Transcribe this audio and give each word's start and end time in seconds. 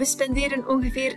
We 0.00 0.06
spenderen 0.06 0.68
ongeveer 0.68 1.16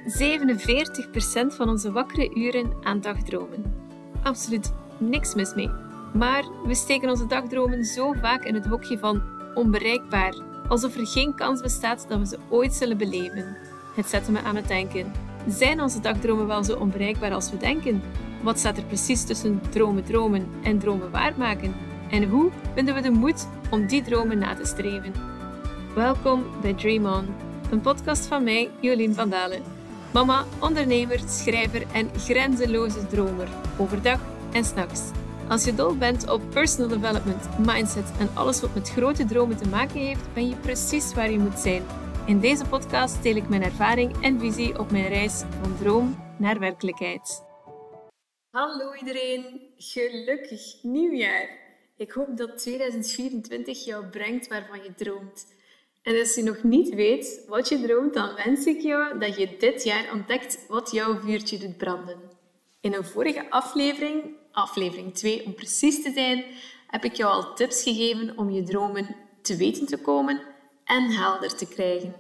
47% 1.52 1.56
van 1.56 1.70
onze 1.70 1.92
wakkere 1.92 2.36
uren 2.36 2.74
aan 2.82 3.02
dagdromen. 3.02 3.76
Absoluut 4.24 4.74
niks 4.98 5.36
mis 5.36 5.54
mee. 5.54 5.70
Maar 6.14 6.44
we 6.66 6.76
steken 6.76 7.10
onze 7.10 7.28
dagdromen 7.28 7.86
zo 7.86 8.12
vaak 8.12 8.44
in 8.44 8.54
het 8.54 8.66
hokje 8.66 8.98
van 8.98 9.22
onbereikbaar, 9.54 10.34
alsof 10.68 10.96
er 10.96 11.08
geen 11.08 11.36
kans 11.36 11.62
bestaat 11.62 12.06
dat 12.10 12.20
we 12.20 12.26
ze 12.26 12.38
ooit 12.50 12.74
zullen 12.74 12.98
beleven. 12.98 13.58
Het 13.96 14.06
zette 14.06 14.32
me 14.32 14.42
aan 14.42 14.56
het 14.56 14.68
denken. 14.68 15.12
Zijn 15.48 15.82
onze 15.82 16.00
dagdromen 16.00 16.48
wel 16.48 16.64
zo 16.64 16.76
onbereikbaar 16.76 17.34
als 17.34 17.52
we 17.52 17.58
denken? 17.58 18.02
Wat 18.42 18.60
staat 18.60 18.78
er 18.78 18.84
precies 18.84 19.24
tussen 19.24 19.62
dromen 19.70 20.04
dromen 20.04 20.48
en 20.64 20.80
dromen 20.80 21.12
waarmaken? 21.12 21.76
En 22.10 22.30
hoe 22.30 22.52
vinden 22.76 22.96
we 22.96 23.02
de 23.02 23.12
moed 23.12 23.48
om 23.72 23.88
die 23.88 24.02
dromen 24.02 24.38
na 24.38 24.56
te 24.56 24.66
streven? 24.66 25.14
Welkom 25.96 26.44
bij 26.62 26.74
Dream 26.74 27.06
On, 27.06 27.26
een 27.74 27.82
podcast 27.82 28.26
van 28.26 28.44
mij, 28.44 28.70
Jolien 28.82 29.14
van 29.14 29.30
Dalen. 29.30 29.64
Mama, 30.14 30.46
ondernemer, 30.60 31.20
schrijver 31.28 31.92
en 31.94 32.10
grenzeloze 32.20 33.08
dromer, 33.08 33.48
overdag 33.78 34.20
en 34.52 34.66
s'nachts. 34.66 35.02
Als 35.50 35.66
je 35.66 35.76
dol 35.76 35.98
bent 35.98 36.30
op 36.30 36.42
personal 36.50 36.88
development, 36.88 37.58
mindset 37.66 38.12
en 38.20 38.30
alles 38.34 38.62
wat 38.62 38.74
met 38.74 38.90
grote 38.90 39.26
dromen 39.26 39.58
te 39.58 39.68
maken 39.68 40.00
heeft, 40.00 40.34
ben 40.34 40.50
je 40.50 40.56
precies 40.56 41.14
waar 41.14 41.32
je 41.32 41.40
moet 41.40 41.60
zijn. 41.60 41.84
In 42.26 42.40
deze 42.40 42.66
podcast 42.66 43.24
deel 43.24 43.36
ik 43.36 43.50
mijn 43.50 43.64
ervaring 43.64 44.22
en 44.22 44.40
visie 44.40 44.80
op 44.80 44.92
mijn 44.92 45.08
reis 45.08 45.44
van 45.62 45.78
droom 45.80 46.24
naar 46.38 46.60
werkelijkheid. 46.60 47.44
Hallo 48.50 48.94
iedereen, 48.94 49.62
gelukkig 49.78 50.84
nieuwjaar! 50.84 51.50
Ik 51.98 52.12
hoop 52.12 52.38
dat 52.38 52.58
2024 52.58 53.86
jou 53.86 54.06
brengt 54.06 54.48
waarvan 54.48 54.84
je 54.84 54.94
droomt. 54.96 55.46
En 56.04 56.20
als 56.20 56.36
je 56.36 56.44
nog 56.44 56.64
niet 56.64 56.94
weet 56.96 57.44
wat 57.48 57.70
je 57.70 57.82
droomt, 57.82 58.14
dan 58.14 58.36
wens 58.36 58.66
ik 58.66 58.82
jou 58.82 59.20
dat 59.20 59.38
je 59.38 59.56
dit 59.60 59.84
jaar 59.84 60.14
ontdekt 60.14 60.66
wat 60.68 60.92
jouw 60.92 61.20
vuurtje 61.20 61.58
doet 61.58 61.78
branden. 61.78 62.20
In 62.82 62.94
een 62.94 63.06
vorige 63.06 63.50
aflevering, 63.50 64.24
aflevering 64.52 65.14
2 65.14 65.46
om 65.46 65.54
precies 65.54 66.04
te 66.04 66.12
zijn, 66.12 66.44
heb 66.88 67.04
ik 67.04 67.14
jou 67.14 67.34
al 67.34 67.54
tips 67.54 67.84
gegeven 67.84 68.38
om 68.38 68.50
je 68.50 68.64
dromen 68.64 69.16
te 69.42 69.56
weten 69.56 69.86
te 69.86 69.98
komen 69.98 70.42
en 70.84 71.04
helder 71.04 71.56
te 71.56 71.68
krijgen. 71.68 72.16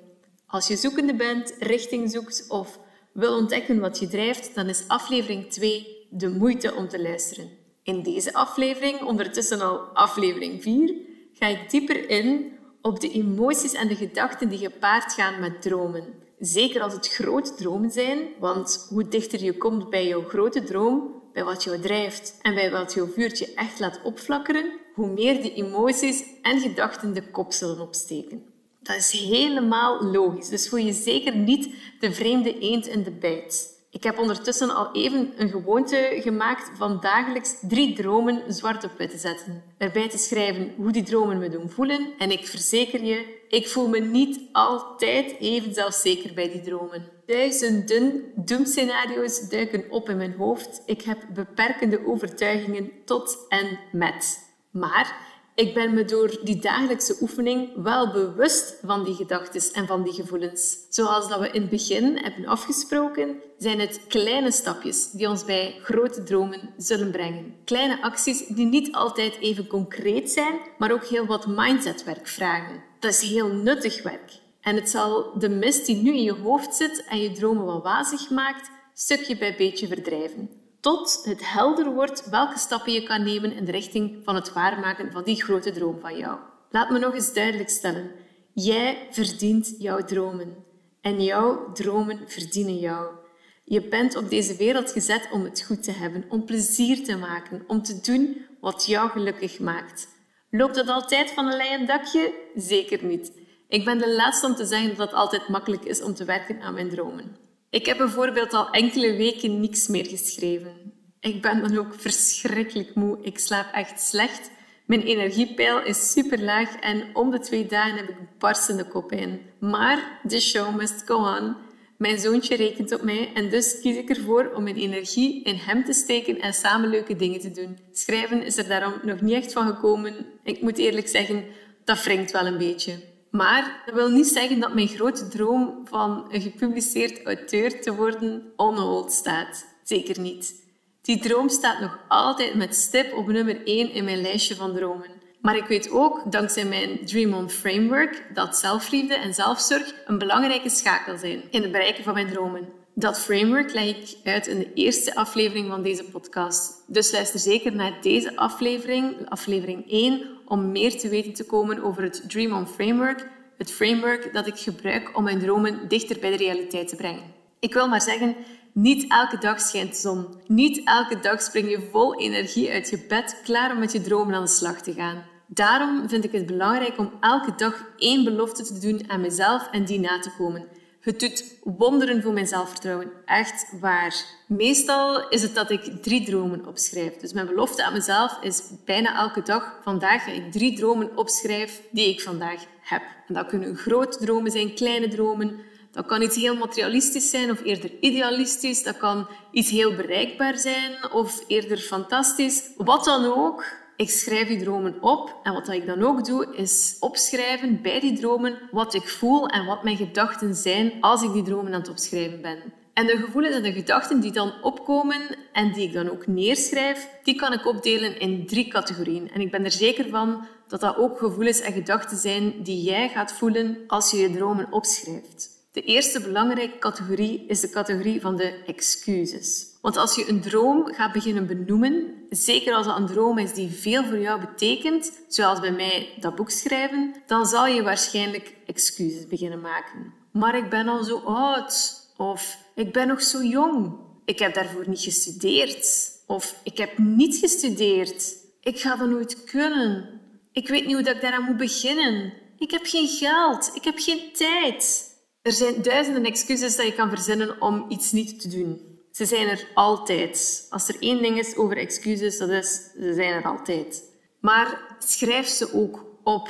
Als 0.47 0.67
je 0.67 0.75
zoekende 0.75 1.15
bent, 1.15 1.55
richting 1.59 2.11
zoekt 2.11 2.45
of 2.49 2.79
wil 3.13 3.37
ontdekken 3.37 3.79
wat 3.79 3.99
je 3.99 4.07
drijft, 4.07 4.55
dan 4.55 4.69
is 4.69 4.87
aflevering 4.87 5.51
2 5.51 6.07
de 6.09 6.29
moeite 6.29 6.73
om 6.73 6.87
te 6.87 7.01
luisteren. 7.01 7.49
In 7.83 8.03
deze 8.03 8.33
aflevering, 8.33 9.01
ondertussen 9.01 9.61
al 9.61 9.77
aflevering 9.77 10.61
4, 10.61 10.95
ga 11.33 11.47
ik 11.47 11.69
dieper 11.69 12.09
in 12.09 12.52
op 12.83 12.99
de 12.99 13.11
emoties 13.11 13.73
en 13.73 13.87
de 13.87 13.95
gedachten 13.95 14.49
die 14.49 14.57
gepaard 14.57 15.13
gaan 15.13 15.39
met 15.39 15.61
dromen. 15.61 16.03
Zeker 16.39 16.81
als 16.81 16.93
het 16.93 17.07
grote 17.07 17.53
dromen 17.53 17.91
zijn, 17.91 18.19
want 18.39 18.87
hoe 18.89 19.07
dichter 19.07 19.43
je 19.43 19.57
komt 19.57 19.89
bij 19.89 20.07
jouw 20.07 20.23
grote 20.23 20.63
droom, 20.63 21.21
bij 21.33 21.43
wat 21.43 21.63
jou 21.63 21.79
drijft 21.79 22.37
en 22.41 22.55
bij 22.55 22.71
wat 22.71 22.93
jouw 22.93 23.07
vuurtje 23.07 23.53
echt 23.53 23.79
laat 23.79 24.01
opflakkeren, 24.03 24.71
hoe 24.93 25.07
meer 25.07 25.41
die 25.41 25.53
emoties 25.53 26.23
en 26.41 26.59
gedachten 26.59 27.13
de 27.13 27.29
kop 27.29 27.51
zullen 27.51 27.79
opsteken. 27.79 28.43
Dat 28.81 28.95
is 28.95 29.11
helemaal 29.11 30.03
logisch, 30.03 30.49
dus 30.49 30.69
voel 30.69 30.79
je 30.79 30.93
zeker 30.93 31.35
niet 31.35 31.75
de 31.99 32.13
vreemde 32.13 32.59
eend 32.59 32.87
in 32.87 33.03
de 33.03 33.11
bijt. 33.11 33.82
Ik 33.93 34.03
heb 34.03 34.19
ondertussen 34.19 34.75
al 34.75 34.89
even 34.93 35.33
een 35.35 35.49
gewoonte 35.49 36.19
gemaakt 36.21 36.71
van 36.77 36.99
dagelijks 36.99 37.55
drie 37.61 37.95
dromen 37.95 38.53
zwart 38.53 38.83
op 38.83 38.91
wit 38.97 39.09
te 39.09 39.17
zetten. 39.17 39.63
Erbij 39.77 40.09
te 40.09 40.17
schrijven 40.17 40.73
hoe 40.77 40.91
die 40.91 41.03
dromen 41.03 41.37
me 41.37 41.49
doen 41.49 41.69
voelen. 41.69 42.13
En 42.17 42.31
ik 42.31 42.47
verzeker 42.47 43.03
je, 43.03 43.41
ik 43.47 43.67
voel 43.67 43.87
me 43.87 43.99
niet 43.99 44.39
altijd 44.51 45.35
even 45.39 45.73
zelfzeker 45.73 46.33
bij 46.33 46.51
die 46.51 46.61
dromen. 46.61 47.09
Duizenden 47.25 48.23
doemscenario's 48.35 49.49
duiken 49.49 49.85
op 49.89 50.09
in 50.09 50.17
mijn 50.17 50.35
hoofd. 50.37 50.81
Ik 50.85 51.01
heb 51.01 51.17
beperkende 51.33 52.07
overtuigingen 52.07 52.91
tot 53.05 53.45
en 53.49 53.79
met. 53.91 54.39
Maar 54.69 55.32
ik 55.55 55.73
ben 55.73 55.93
me 55.93 56.05
door 56.05 56.39
die 56.43 56.59
dagelijkse 56.59 57.17
oefening 57.21 57.69
wel 57.75 58.11
bewust 58.11 58.75
van 58.85 59.03
die 59.03 59.15
gedachten 59.15 59.73
en 59.73 59.87
van 59.87 60.03
die 60.03 60.13
gevoelens. 60.13 60.77
Zoals 60.89 61.29
dat 61.29 61.39
we 61.39 61.49
in 61.49 61.61
het 61.61 61.69
begin 61.69 62.17
hebben 62.17 62.45
afgesproken, 62.45 63.35
zijn 63.57 63.79
het 63.79 63.99
kleine 64.07 64.51
stapjes 64.51 65.11
die 65.11 65.29
ons 65.29 65.45
bij 65.45 65.79
grote 65.81 66.23
dromen 66.23 66.69
zullen 66.77 67.11
brengen. 67.11 67.55
Kleine 67.65 68.01
acties 68.01 68.45
die 68.47 68.65
niet 68.65 68.95
altijd 68.95 69.37
even 69.39 69.67
concreet 69.67 70.31
zijn, 70.31 70.59
maar 70.77 70.91
ook 70.91 71.05
heel 71.05 71.25
wat 71.25 71.47
mindsetwerk 71.47 72.27
vragen. 72.27 72.83
Dat 72.99 73.11
is 73.11 73.21
heel 73.21 73.47
nuttig 73.47 74.03
werk. 74.03 74.31
En 74.61 74.75
het 74.75 74.89
zal 74.89 75.39
de 75.39 75.49
mist 75.49 75.85
die 75.85 75.95
nu 75.95 76.15
in 76.15 76.23
je 76.23 76.33
hoofd 76.33 76.75
zit 76.75 77.03
en 77.09 77.21
je 77.21 77.31
dromen 77.31 77.65
wat 77.65 77.83
wazig 77.83 78.29
maakt, 78.29 78.69
stukje 78.93 79.37
bij 79.37 79.55
beetje 79.57 79.87
verdrijven 79.87 80.62
tot 80.83 81.21
het 81.23 81.51
helder 81.51 81.93
wordt 81.93 82.29
welke 82.29 82.59
stappen 82.59 82.93
je 82.93 83.03
kan 83.03 83.23
nemen 83.23 83.51
in 83.51 83.65
de 83.65 83.71
richting 83.71 84.21
van 84.23 84.35
het 84.35 84.53
waarmaken 84.53 85.11
van 85.11 85.23
die 85.23 85.43
grote 85.43 85.71
droom 85.71 85.99
van 85.99 86.17
jou. 86.17 86.37
Laat 86.69 86.89
me 86.89 86.99
nog 86.99 87.13
eens 87.13 87.33
duidelijk 87.33 87.69
stellen. 87.69 88.11
Jij 88.53 89.07
verdient 89.11 89.75
jouw 89.77 90.03
dromen. 90.03 90.55
En 91.01 91.23
jouw 91.23 91.71
dromen 91.71 92.19
verdienen 92.25 92.77
jou. 92.77 93.15
Je 93.63 93.87
bent 93.87 94.15
op 94.15 94.29
deze 94.29 94.55
wereld 94.55 94.91
gezet 94.91 95.29
om 95.31 95.43
het 95.43 95.61
goed 95.61 95.83
te 95.83 95.91
hebben, 95.91 96.25
om 96.29 96.45
plezier 96.45 97.03
te 97.03 97.17
maken, 97.17 97.63
om 97.67 97.83
te 97.83 98.01
doen 98.01 98.45
wat 98.59 98.85
jou 98.85 99.09
gelukkig 99.09 99.59
maakt. 99.59 100.07
Loopt 100.49 100.75
dat 100.75 100.87
altijd 100.87 101.31
van 101.31 101.45
een 101.47 101.57
leien 101.57 101.85
dakje? 101.85 102.33
Zeker 102.55 103.05
niet. 103.05 103.31
Ik 103.67 103.85
ben 103.85 103.97
de 103.97 104.13
laatste 104.15 104.45
om 104.45 104.55
te 104.55 104.65
zeggen 104.65 104.89
dat 104.89 104.97
het 104.97 105.13
altijd 105.13 105.47
makkelijk 105.47 105.83
is 105.83 106.01
om 106.01 106.13
te 106.13 106.25
werken 106.25 106.61
aan 106.61 106.73
mijn 106.73 106.89
dromen. 106.89 107.42
Ik 107.73 107.85
heb 107.85 107.97
bijvoorbeeld 107.97 108.53
al 108.53 108.69
enkele 108.69 109.15
weken 109.15 109.59
niks 109.59 109.87
meer 109.87 110.05
geschreven. 110.05 110.93
Ik 111.19 111.41
ben 111.41 111.61
dan 111.61 111.77
ook 111.77 111.95
verschrikkelijk 111.97 112.95
moe. 112.95 113.17
Ik 113.21 113.39
slaap 113.39 113.73
echt 113.73 114.01
slecht. 114.01 114.51
Mijn 114.85 115.01
energiepeil 115.01 115.83
is 115.83 116.11
super 116.11 116.43
laag 116.43 116.75
en 116.75 117.15
om 117.15 117.31
de 117.31 117.39
twee 117.39 117.65
dagen 117.65 117.97
heb 117.97 118.09
ik 118.09 118.15
barstende 118.39 119.03
in. 119.09 119.41
Maar 119.59 120.19
the 120.27 120.39
show 120.39 120.75
must 120.75 121.03
go 121.05 121.15
on. 121.15 121.55
Mijn 121.97 122.19
zoontje 122.19 122.55
rekent 122.55 122.93
op 122.93 123.01
mij 123.01 123.31
en 123.33 123.49
dus 123.49 123.79
kies 123.81 123.95
ik 123.95 124.09
ervoor 124.09 124.51
om 124.55 124.63
mijn 124.63 124.77
energie 124.77 125.43
in 125.43 125.55
hem 125.55 125.83
te 125.83 125.93
steken 125.93 126.39
en 126.39 126.53
samen 126.53 126.89
leuke 126.89 127.15
dingen 127.15 127.39
te 127.39 127.51
doen. 127.51 127.77
Schrijven 127.91 128.43
is 128.43 128.57
er 128.57 128.67
daarom 128.67 128.93
nog 129.03 129.21
niet 129.21 129.33
echt 129.33 129.53
van 129.53 129.67
gekomen. 129.67 130.25
Ik 130.43 130.61
moet 130.61 130.77
eerlijk 130.77 131.07
zeggen, 131.07 131.45
dat 131.83 132.03
wringt 132.03 132.31
wel 132.31 132.45
een 132.45 132.57
beetje. 132.57 133.12
Maar 133.35 133.81
dat 133.85 133.95
wil 133.95 134.09
niet 134.09 134.27
zeggen 134.27 134.59
dat 134.59 134.73
mijn 134.73 134.87
grote 134.87 135.27
droom 135.27 135.81
van 135.83 136.27
een 136.29 136.41
gepubliceerd 136.41 137.23
auteur 137.25 137.81
te 137.81 137.95
worden 137.95 138.51
on 138.55 138.77
hold 138.77 139.11
staat. 139.11 139.65
Zeker 139.83 140.19
niet. 140.19 140.55
Die 141.01 141.19
droom 141.19 141.49
staat 141.49 141.79
nog 141.79 141.99
altijd 142.07 142.55
met 142.55 142.75
stip 142.75 143.13
op 143.13 143.27
nummer 143.27 143.65
1 143.65 143.91
in 143.91 144.03
mijn 144.03 144.21
lijstje 144.21 144.55
van 144.55 144.73
dromen. 144.73 145.09
Maar 145.41 145.55
ik 145.55 145.65
weet 145.65 145.91
ook, 145.91 146.31
dankzij 146.31 146.65
mijn 146.65 147.05
Dream 147.05 147.33
On 147.33 147.49
Framework, 147.49 148.25
dat 148.33 148.57
zelfliefde 148.57 149.15
en 149.15 149.33
zelfzorg 149.33 149.93
een 150.05 150.17
belangrijke 150.17 150.69
schakel 150.69 151.17
zijn 151.17 151.43
in 151.49 151.61
het 151.61 151.71
bereiken 151.71 152.03
van 152.03 152.13
mijn 152.13 152.29
dromen. 152.29 152.69
Dat 152.95 153.19
framework 153.19 153.73
leg 153.73 153.85
ik 153.85 154.17
uit 154.23 154.47
in 154.47 154.59
de 154.59 154.73
eerste 154.73 155.15
aflevering 155.15 155.67
van 155.67 155.81
deze 155.81 156.03
podcast. 156.03 156.83
Dus 156.87 157.11
luister 157.11 157.39
zeker 157.39 157.75
naar 157.75 157.97
deze 158.01 158.35
aflevering, 158.35 159.29
aflevering 159.29 159.91
1, 159.91 160.32
om 160.45 160.71
meer 160.71 160.99
te 160.99 161.09
weten 161.09 161.33
te 161.33 161.45
komen 161.45 161.83
over 161.83 162.03
het 162.03 162.23
Dream 162.27 162.53
On 162.53 162.67
Framework, 162.67 163.29
het 163.57 163.71
framework 163.71 164.33
dat 164.33 164.47
ik 164.47 164.57
gebruik 164.57 165.17
om 165.17 165.23
mijn 165.23 165.39
dromen 165.39 165.87
dichter 165.87 166.19
bij 166.19 166.29
de 166.29 166.37
realiteit 166.37 166.87
te 166.87 166.95
brengen. 166.95 167.23
Ik 167.59 167.73
wil 167.73 167.87
maar 167.87 168.01
zeggen, 168.01 168.35
niet 168.71 169.05
elke 169.07 169.37
dag 169.37 169.61
schijnt 169.61 169.91
de 169.91 169.99
zon. 169.99 170.27
Niet 170.47 170.81
elke 170.85 171.19
dag 171.19 171.41
spring 171.41 171.69
je 171.69 171.87
vol 171.91 172.19
energie 172.19 172.71
uit 172.71 172.89
je 172.89 173.05
bed, 173.07 173.41
klaar 173.43 173.71
om 173.71 173.79
met 173.79 173.91
je 173.91 174.01
dromen 174.01 174.35
aan 174.35 174.43
de 174.43 174.49
slag 174.49 174.81
te 174.81 174.93
gaan. 174.93 175.23
Daarom 175.47 176.09
vind 176.09 176.23
ik 176.23 176.31
het 176.31 176.45
belangrijk 176.45 176.97
om 176.97 177.11
elke 177.19 177.55
dag 177.55 177.85
één 177.97 178.23
belofte 178.23 178.63
te 178.63 178.79
doen 178.79 179.09
aan 179.09 179.21
mezelf 179.21 179.67
en 179.71 179.85
die 179.85 179.99
na 179.99 180.19
te 180.19 180.31
komen. 180.37 180.67
Het 181.03 181.19
doet 181.19 181.43
wonderen 181.63 182.21
voor 182.21 182.33
mijn 182.33 182.47
zelfvertrouwen. 182.47 183.11
Echt 183.25 183.79
waar. 183.79 184.15
Meestal 184.47 185.29
is 185.29 185.41
het 185.41 185.55
dat 185.55 185.69
ik 185.69 185.81
drie 186.01 186.25
dromen 186.25 186.65
opschrijf. 186.65 187.15
Dus 187.17 187.33
mijn 187.33 187.47
belofte 187.47 187.83
aan 187.83 187.93
mezelf 187.93 188.37
is 188.41 188.61
bijna 188.85 189.17
elke 189.17 189.41
dag. 189.41 189.79
Vandaag 189.81 190.23
ga 190.23 190.31
ik 190.31 190.51
drie 190.51 190.77
dromen 190.77 191.17
opschrijven 191.17 191.83
die 191.91 192.09
ik 192.09 192.21
vandaag 192.21 192.65
heb. 192.81 193.01
En 193.27 193.33
dat 193.33 193.47
kunnen 193.47 193.75
grote 193.75 194.17
dromen 194.17 194.51
zijn, 194.51 194.73
kleine 194.73 195.07
dromen. 195.07 195.59
Dat 195.91 196.05
kan 196.05 196.21
iets 196.21 196.35
heel 196.35 196.55
materialistisch 196.55 197.29
zijn 197.29 197.51
of 197.51 197.63
eerder 197.63 197.91
idealistisch. 197.99 198.83
Dat 198.83 198.97
kan 198.97 199.27
iets 199.51 199.69
heel 199.69 199.95
bereikbaar 199.95 200.57
zijn 200.57 201.11
of 201.11 201.43
eerder 201.47 201.77
fantastisch. 201.77 202.69
Wat 202.77 203.05
dan 203.05 203.25
ook. 203.25 203.65
Ik 203.95 204.09
schrijf 204.09 204.47
die 204.47 204.63
dromen 204.63 205.01
op 205.01 205.35
en 205.43 205.53
wat 205.53 205.69
ik 205.69 205.85
dan 205.85 206.03
ook 206.03 206.25
doe, 206.25 206.55
is 206.55 206.97
opschrijven 206.99 207.81
bij 207.81 207.99
die 207.99 208.19
dromen 208.19 208.59
wat 208.71 208.93
ik 208.93 209.07
voel 209.07 209.47
en 209.47 209.65
wat 209.65 209.83
mijn 209.83 209.97
gedachten 209.97 210.55
zijn 210.55 210.91
als 211.01 211.21
ik 211.21 211.33
die 211.33 211.43
dromen 211.43 211.73
aan 211.73 211.79
het 211.79 211.89
opschrijven 211.89 212.41
ben. 212.41 212.57
En 212.93 213.05
de 213.05 213.17
gevoelens 213.17 213.55
en 213.55 213.63
de 213.63 213.73
gedachten 213.73 214.19
die 214.19 214.31
dan 214.31 214.53
opkomen 214.61 215.21
en 215.51 215.71
die 215.71 215.87
ik 215.87 215.93
dan 215.93 216.09
ook 216.09 216.27
neerschrijf, 216.27 217.07
die 217.23 217.35
kan 217.35 217.53
ik 217.53 217.67
opdelen 217.67 218.19
in 218.19 218.47
drie 218.47 218.67
categorieën. 218.67 219.31
En 219.31 219.41
ik 219.41 219.51
ben 219.51 219.65
er 219.65 219.71
zeker 219.71 220.09
van 220.09 220.45
dat 220.67 220.81
dat 220.81 220.97
ook 220.97 221.17
gevoelens 221.17 221.59
en 221.59 221.73
gedachten 221.73 222.17
zijn 222.17 222.53
die 222.63 222.83
jij 222.83 223.09
gaat 223.09 223.33
voelen 223.33 223.77
als 223.87 224.11
je 224.11 224.17
je 224.17 224.31
dromen 224.31 224.71
opschrijft. 224.71 225.52
De 225.73 225.81
eerste 225.81 226.21
belangrijke 226.21 226.77
categorie 226.77 227.45
is 227.47 227.59
de 227.59 227.69
categorie 227.69 228.21
van 228.21 228.35
de 228.35 228.63
excuses. 228.65 229.67
Want 229.81 229.97
als 229.97 230.15
je 230.15 230.29
een 230.29 230.41
droom 230.41 230.93
gaat 230.93 231.11
beginnen 231.11 231.47
benoemen, 231.47 232.13
zeker 232.29 232.73
als 232.73 232.85
het 232.85 232.97
een 232.97 233.05
droom 233.05 233.37
is 233.37 233.53
die 233.53 233.69
veel 233.69 234.03
voor 234.03 234.17
jou 234.17 234.39
betekent, 234.39 235.11
zoals 235.27 235.59
bij 235.59 235.71
mij 235.71 236.09
dat 236.19 236.35
boek 236.35 236.49
schrijven, 236.49 237.15
dan 237.27 237.45
zal 237.45 237.67
je 237.67 237.83
waarschijnlijk 237.83 238.55
excuses 238.65 239.27
beginnen 239.27 239.61
maken. 239.61 240.13
Maar 240.31 240.57
ik 240.57 240.69
ben 240.69 240.87
al 240.87 241.03
zo 241.03 241.17
oud. 241.17 242.01
Of 242.17 242.57
ik 242.75 242.93
ben 242.93 243.07
nog 243.07 243.21
zo 243.21 243.43
jong. 243.43 243.95
Ik 244.25 244.39
heb 244.39 244.53
daarvoor 244.53 244.89
niet 244.89 245.01
gestudeerd. 245.01 246.11
Of 246.27 246.55
ik 246.63 246.77
heb 246.77 246.97
niet 246.97 247.35
gestudeerd. 247.35 248.35
Ik 248.61 248.79
ga 248.79 248.95
dat 248.95 249.09
nooit 249.09 249.43
kunnen. 249.43 250.21
Ik 250.51 250.67
weet 250.67 250.85
niet 250.85 250.93
hoe 250.93 251.03
dat 251.03 251.15
ik 251.15 251.21
daaraan 251.21 251.43
moet 251.43 251.57
beginnen. 251.57 252.33
Ik 252.57 252.71
heb 252.71 252.85
geen 252.85 253.07
geld. 253.07 253.71
Ik 253.73 253.83
heb 253.83 253.97
geen 253.97 254.31
tijd. 254.33 255.11
Er 255.43 255.51
zijn 255.51 255.81
duizenden 255.81 256.23
excuses 256.23 256.75
dat 256.75 256.85
je 256.85 256.93
kan 256.93 257.09
verzinnen 257.09 257.61
om 257.61 257.85
iets 257.89 258.11
niet 258.11 258.41
te 258.41 258.47
doen. 258.47 258.81
Ze 259.11 259.25
zijn 259.25 259.47
er 259.47 259.67
altijd. 259.73 260.67
Als 260.69 260.87
er 260.87 260.95
één 260.99 261.21
ding 261.21 261.39
is 261.39 261.55
over 261.55 261.77
excuses, 261.77 262.37
dat 262.37 262.49
is, 262.49 262.73
ze 262.73 263.13
zijn 263.13 263.33
er 263.33 263.43
altijd. 263.43 264.03
Maar 264.39 264.95
schrijf 264.99 265.47
ze 265.47 265.73
ook 265.73 266.05
op. 266.23 266.49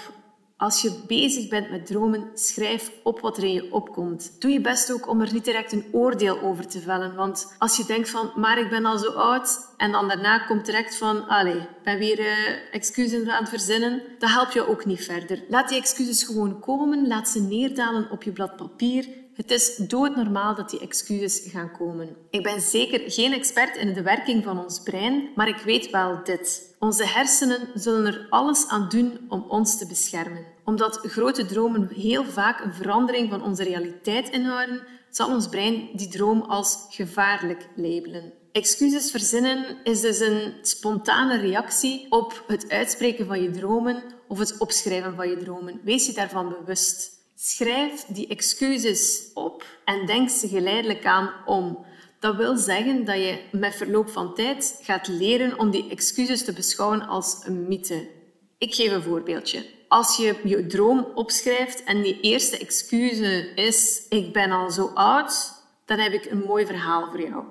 Als 0.64 0.82
je 0.82 1.04
bezig 1.08 1.48
bent 1.48 1.70
met 1.70 1.86
dromen, 1.86 2.32
schrijf 2.34 2.92
op 3.04 3.20
wat 3.20 3.38
er 3.38 3.44
in 3.44 3.54
je 3.54 3.74
opkomt. 3.74 4.32
Doe 4.40 4.52
je 4.52 4.62
best 4.62 4.92
ook 4.92 5.10
om 5.10 5.22
er 5.22 5.34
niet 5.34 5.46
direct 5.46 5.72
een 5.72 5.86
oordeel 5.92 6.42
over 6.42 6.68
te 6.68 6.80
vellen. 6.80 7.16
Want 7.16 7.56
als 7.58 7.78
je 7.78 7.86
denkt 7.86 8.10
van, 8.10 8.32
maar 8.36 8.60
ik 8.60 8.70
ben 8.70 8.86
al 8.86 8.98
zo 8.98 9.12
oud, 9.12 9.60
en 9.78 9.92
dan 9.92 10.08
daarna 10.08 10.38
komt 10.38 10.66
direct 10.66 10.98
van, 10.98 11.28
allee, 11.28 11.58
ik 11.58 11.84
ben 11.84 11.98
weer 11.98 12.20
uh, 12.20 12.28
excuses 12.72 13.28
aan 13.28 13.42
het 13.42 13.50
verzinnen, 13.50 14.02
dat 14.20 14.30
helpt 14.30 14.54
je 14.54 14.68
ook 14.68 14.86
niet 14.86 15.04
verder. 15.04 15.44
Laat 15.50 15.70
die 15.70 15.78
excuses 15.78 16.24
gewoon 16.24 16.60
komen, 16.60 17.08
laat 17.08 17.30
ze 17.30 17.42
neerdalen 17.42 18.12
op 18.12 18.24
je 18.24 18.32
blad 18.32 18.56
papier 18.56 19.06
het 19.34 19.52
is 19.52 19.76
doodnormaal 19.76 20.56
dat 20.56 20.70
die 20.70 20.80
excuses 20.80 21.52
gaan 21.52 21.72
komen. 21.72 22.16
Ik 22.30 22.44
ben 22.44 22.62
zeker 22.62 23.12
geen 23.12 23.34
expert 23.34 23.78
in 23.78 23.94
de 23.94 24.02
werking 24.02 24.44
van 24.44 24.64
ons 24.64 24.80
brein, 24.80 25.30
maar 25.36 25.48
ik 25.48 25.58
weet 25.58 25.90
wel 25.90 26.24
dit. 26.24 26.76
Onze 26.80 27.06
hersenen 27.06 27.68
zullen 27.74 28.06
er 28.06 28.28
alles 28.30 28.68
aan 28.68 28.90
doen 28.90 29.20
om 29.30 29.46
ons 29.48 29.78
te 29.78 29.88
beschermen. 29.88 30.46
Omdat 30.66 31.00
grote 31.04 31.46
dromen 31.46 31.90
heel 31.90 32.26
vaak 32.26 32.64
een 32.64 32.74
verandering 32.74 33.30
van 33.30 33.44
onze 33.44 33.64
realiteit 33.64 34.30
inhouden, 34.30 34.84
zal 35.10 35.30
ons 35.30 35.48
brein 35.48 35.90
die 35.94 36.08
droom 36.08 36.42
als 36.42 36.86
gevaarlijk 36.90 37.68
labelen. 37.76 38.34
Excuses 38.52 39.12
verzinnen 39.12 39.78
is 39.84 40.02
dus 40.02 40.20
een 40.20 40.54
spontane 40.62 41.38
reactie 41.38 42.06
op 42.10 42.44
het 42.48 42.70
uitspreken 42.70 43.26
van 43.26 43.42
je 43.42 43.50
dromen 43.50 44.04
of 44.28 44.40
het 44.40 44.58
opschrijven 44.58 45.16
van 45.16 45.30
je 45.30 45.38
dromen. 45.38 45.82
Wees 45.84 46.06
je 46.06 46.14
daarvan 46.14 46.50
bewust. 46.50 47.12
Schrijf 47.36 48.06
die 48.08 48.28
excuses 48.28 49.32
op 49.34 49.66
en 49.86 50.06
denk 50.06 50.30
ze 50.30 50.48
geleidelijk 50.48 51.06
aan 51.06 51.32
om. 51.46 51.86
Dat 52.20 52.36
wil 52.36 52.58
zeggen 52.58 53.06
dat 53.06 53.16
je 53.16 53.40
met 53.52 53.76
verloop 53.76 54.10
van 54.10 54.34
tijd 54.34 54.80
gaat 54.82 55.08
leren 55.08 55.60
om 55.60 55.72
die 55.72 55.90
excuses 55.90 56.46
te 56.46 56.54
beschouwen 56.54 57.08
als 57.08 57.42
een 57.44 57.68
mythe. 57.68 58.10
Ik 58.58 58.74
geef 58.74 58.92
een 58.92 59.04
voorbeeldje. 59.04 59.66
Als 59.94 60.18
je 60.18 60.40
je 60.44 60.68
droom 60.68 61.08
opschrijft 61.16 61.84
en 61.84 62.02
die 62.02 62.20
eerste 62.22 62.58
excuse 62.58 63.52
is: 63.56 64.06
Ik 64.10 64.34
ben 64.34 64.52
al 64.52 64.70
zo 64.72 64.92
oud, 64.94 65.54
dan 65.86 66.00
heb 66.00 66.14
ik 66.14 66.26
een 66.26 66.44
mooi 66.48 66.66
verhaal 66.66 67.10
voor 67.10 67.22
jou. 67.22 67.44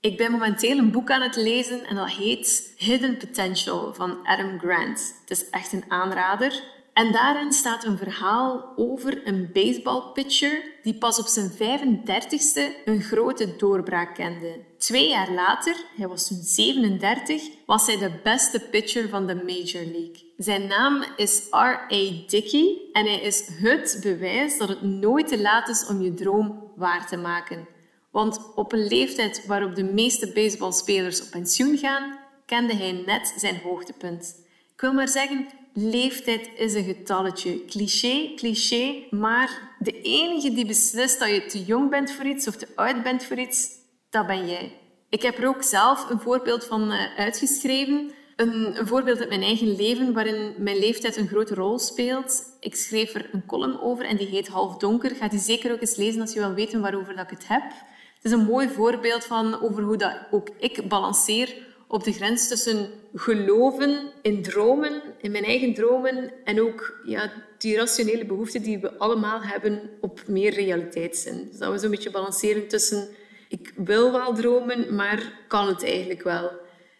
Ik 0.00 0.16
ben 0.16 0.30
momenteel 0.30 0.78
een 0.78 0.90
boek 0.90 1.10
aan 1.10 1.22
het 1.22 1.36
lezen 1.36 1.84
en 1.84 1.96
dat 1.96 2.10
heet 2.10 2.74
Hidden 2.76 3.16
Potential 3.16 3.94
van 3.94 4.26
Adam 4.26 4.58
Grant. 4.58 5.14
Het 5.20 5.30
is 5.30 5.50
echt 5.50 5.72
een 5.72 5.84
aanrader. 5.88 6.62
En 6.96 7.12
daarin 7.12 7.52
staat 7.52 7.84
een 7.84 7.98
verhaal 7.98 8.72
over 8.76 9.26
een 9.26 9.50
baseballpitcher 9.52 10.62
die 10.82 10.94
pas 10.94 11.18
op 11.18 11.26
zijn 11.26 11.50
35ste 11.50 12.84
een 12.84 13.02
grote 13.02 13.56
doorbraak 13.56 14.14
kende. 14.14 14.64
Twee 14.78 15.08
jaar 15.08 15.30
later, 15.30 15.76
hij 15.96 16.08
was 16.08 16.28
toen 16.28 16.42
37, 16.42 17.42
was 17.66 17.86
hij 17.86 17.98
de 17.98 18.20
beste 18.22 18.60
pitcher 18.70 19.08
van 19.08 19.26
de 19.26 19.34
Major 19.34 19.84
League. 19.84 20.32
Zijn 20.36 20.66
naam 20.66 21.04
is 21.16 21.46
R.A. 21.50 22.26
Dickey 22.26 22.78
en 22.92 23.04
hij 23.04 23.20
is 23.20 23.48
het 23.48 23.98
bewijs 24.02 24.58
dat 24.58 24.68
het 24.68 24.82
nooit 24.82 25.28
te 25.28 25.40
laat 25.40 25.68
is 25.68 25.86
om 25.86 26.02
je 26.02 26.14
droom 26.14 26.72
waar 26.76 27.06
te 27.06 27.16
maken. 27.16 27.68
Want 28.10 28.54
op 28.54 28.72
een 28.72 28.86
leeftijd 28.86 29.46
waarop 29.46 29.74
de 29.74 29.84
meeste 29.84 30.32
baseballspelers 30.32 31.22
op 31.22 31.30
pensioen 31.30 31.78
gaan, 31.78 32.18
kende 32.46 32.74
hij 32.74 32.92
net 33.06 33.34
zijn 33.36 33.60
hoogtepunt. 33.62 34.44
Ik 34.74 34.80
wil 34.80 34.92
maar 34.92 35.08
zeggen, 35.08 35.46
leeftijd 35.78 36.50
is 36.56 36.74
een 36.74 36.84
getalletje. 36.84 37.64
Cliché, 37.64 38.32
cliché, 38.36 39.06
maar 39.10 39.74
de 39.78 40.00
enige 40.00 40.52
die 40.52 40.66
beslist 40.66 41.18
dat 41.18 41.28
je 41.28 41.46
te 41.46 41.64
jong 41.64 41.90
bent 41.90 42.12
voor 42.12 42.24
iets 42.24 42.48
of 42.48 42.56
te 42.56 42.68
oud 42.74 43.02
bent 43.02 43.24
voor 43.24 43.38
iets, 43.38 43.68
dat 44.10 44.26
ben 44.26 44.46
jij. 44.46 44.72
Ik 45.08 45.22
heb 45.22 45.38
er 45.38 45.48
ook 45.48 45.62
zelf 45.62 46.10
een 46.10 46.20
voorbeeld 46.20 46.64
van 46.64 46.92
uh, 46.92 47.16
uitgeschreven. 47.16 48.10
Een, 48.36 48.78
een, 48.78 48.86
voorbeeld 48.86 49.18
uit 49.18 49.28
mijn 49.28 49.42
eigen 49.42 49.76
leven 49.76 50.12
waarin 50.12 50.54
mijn 50.58 50.78
leeftijd 50.78 51.16
een 51.16 51.28
grote 51.28 51.54
rol 51.54 51.78
speelt. 51.78 52.42
Ik 52.60 52.74
schreef 52.74 53.14
er 53.14 53.28
een 53.32 53.46
column 53.46 53.80
over 53.80 54.04
en 54.04 54.16
die 54.16 54.26
heet 54.26 54.48
Half 54.48 54.76
Donker. 54.76 55.14
Ga 55.14 55.28
die 55.28 55.38
zeker 55.38 55.72
ook 55.72 55.80
eens 55.80 55.96
lezen 55.96 56.20
als 56.20 56.32
je 56.32 56.40
wil 56.40 56.54
weten 56.54 56.80
waarover 56.80 57.16
dat 57.16 57.24
ik 57.24 57.38
het 57.38 57.48
heb. 57.48 57.62
Het 58.16 58.24
is 58.24 58.30
een 58.32 58.44
mooi 58.44 58.68
voorbeeld 58.68 59.24
van 59.24 59.62
over 59.62 59.82
hoe 59.82 59.96
dat 59.96 60.18
ook 60.30 60.48
ik 60.58 60.88
balanceer 60.88 61.54
op 61.88 62.04
de 62.04 62.12
grens 62.12 62.48
tussen 62.48 62.90
geloven 63.14 64.12
in 64.22 64.42
dromen, 64.42 65.02
in 65.20 65.30
mijn 65.30 65.44
eigen 65.44 65.74
dromen, 65.74 66.32
en 66.44 66.60
ook 66.60 67.00
ja, 67.04 67.32
die 67.58 67.76
rationele 67.76 68.24
behoefte 68.24 68.60
die 68.60 68.78
we 68.78 68.98
allemaal 68.98 69.42
hebben 69.42 69.90
op 70.00 70.22
meer 70.26 70.52
realiteitszin. 70.54 71.48
Dus 71.50 71.58
dat 71.58 71.72
we 71.72 71.78
zo'n 71.78 71.90
beetje 71.90 72.10
balanceren 72.10 72.68
tussen 72.68 73.08
ik 73.48 73.72
wil 73.76 74.12
wel 74.12 74.34
dromen, 74.34 74.94
maar 74.94 75.32
kan 75.48 75.66
het 75.66 75.84
eigenlijk 75.84 76.22
wel. 76.22 76.44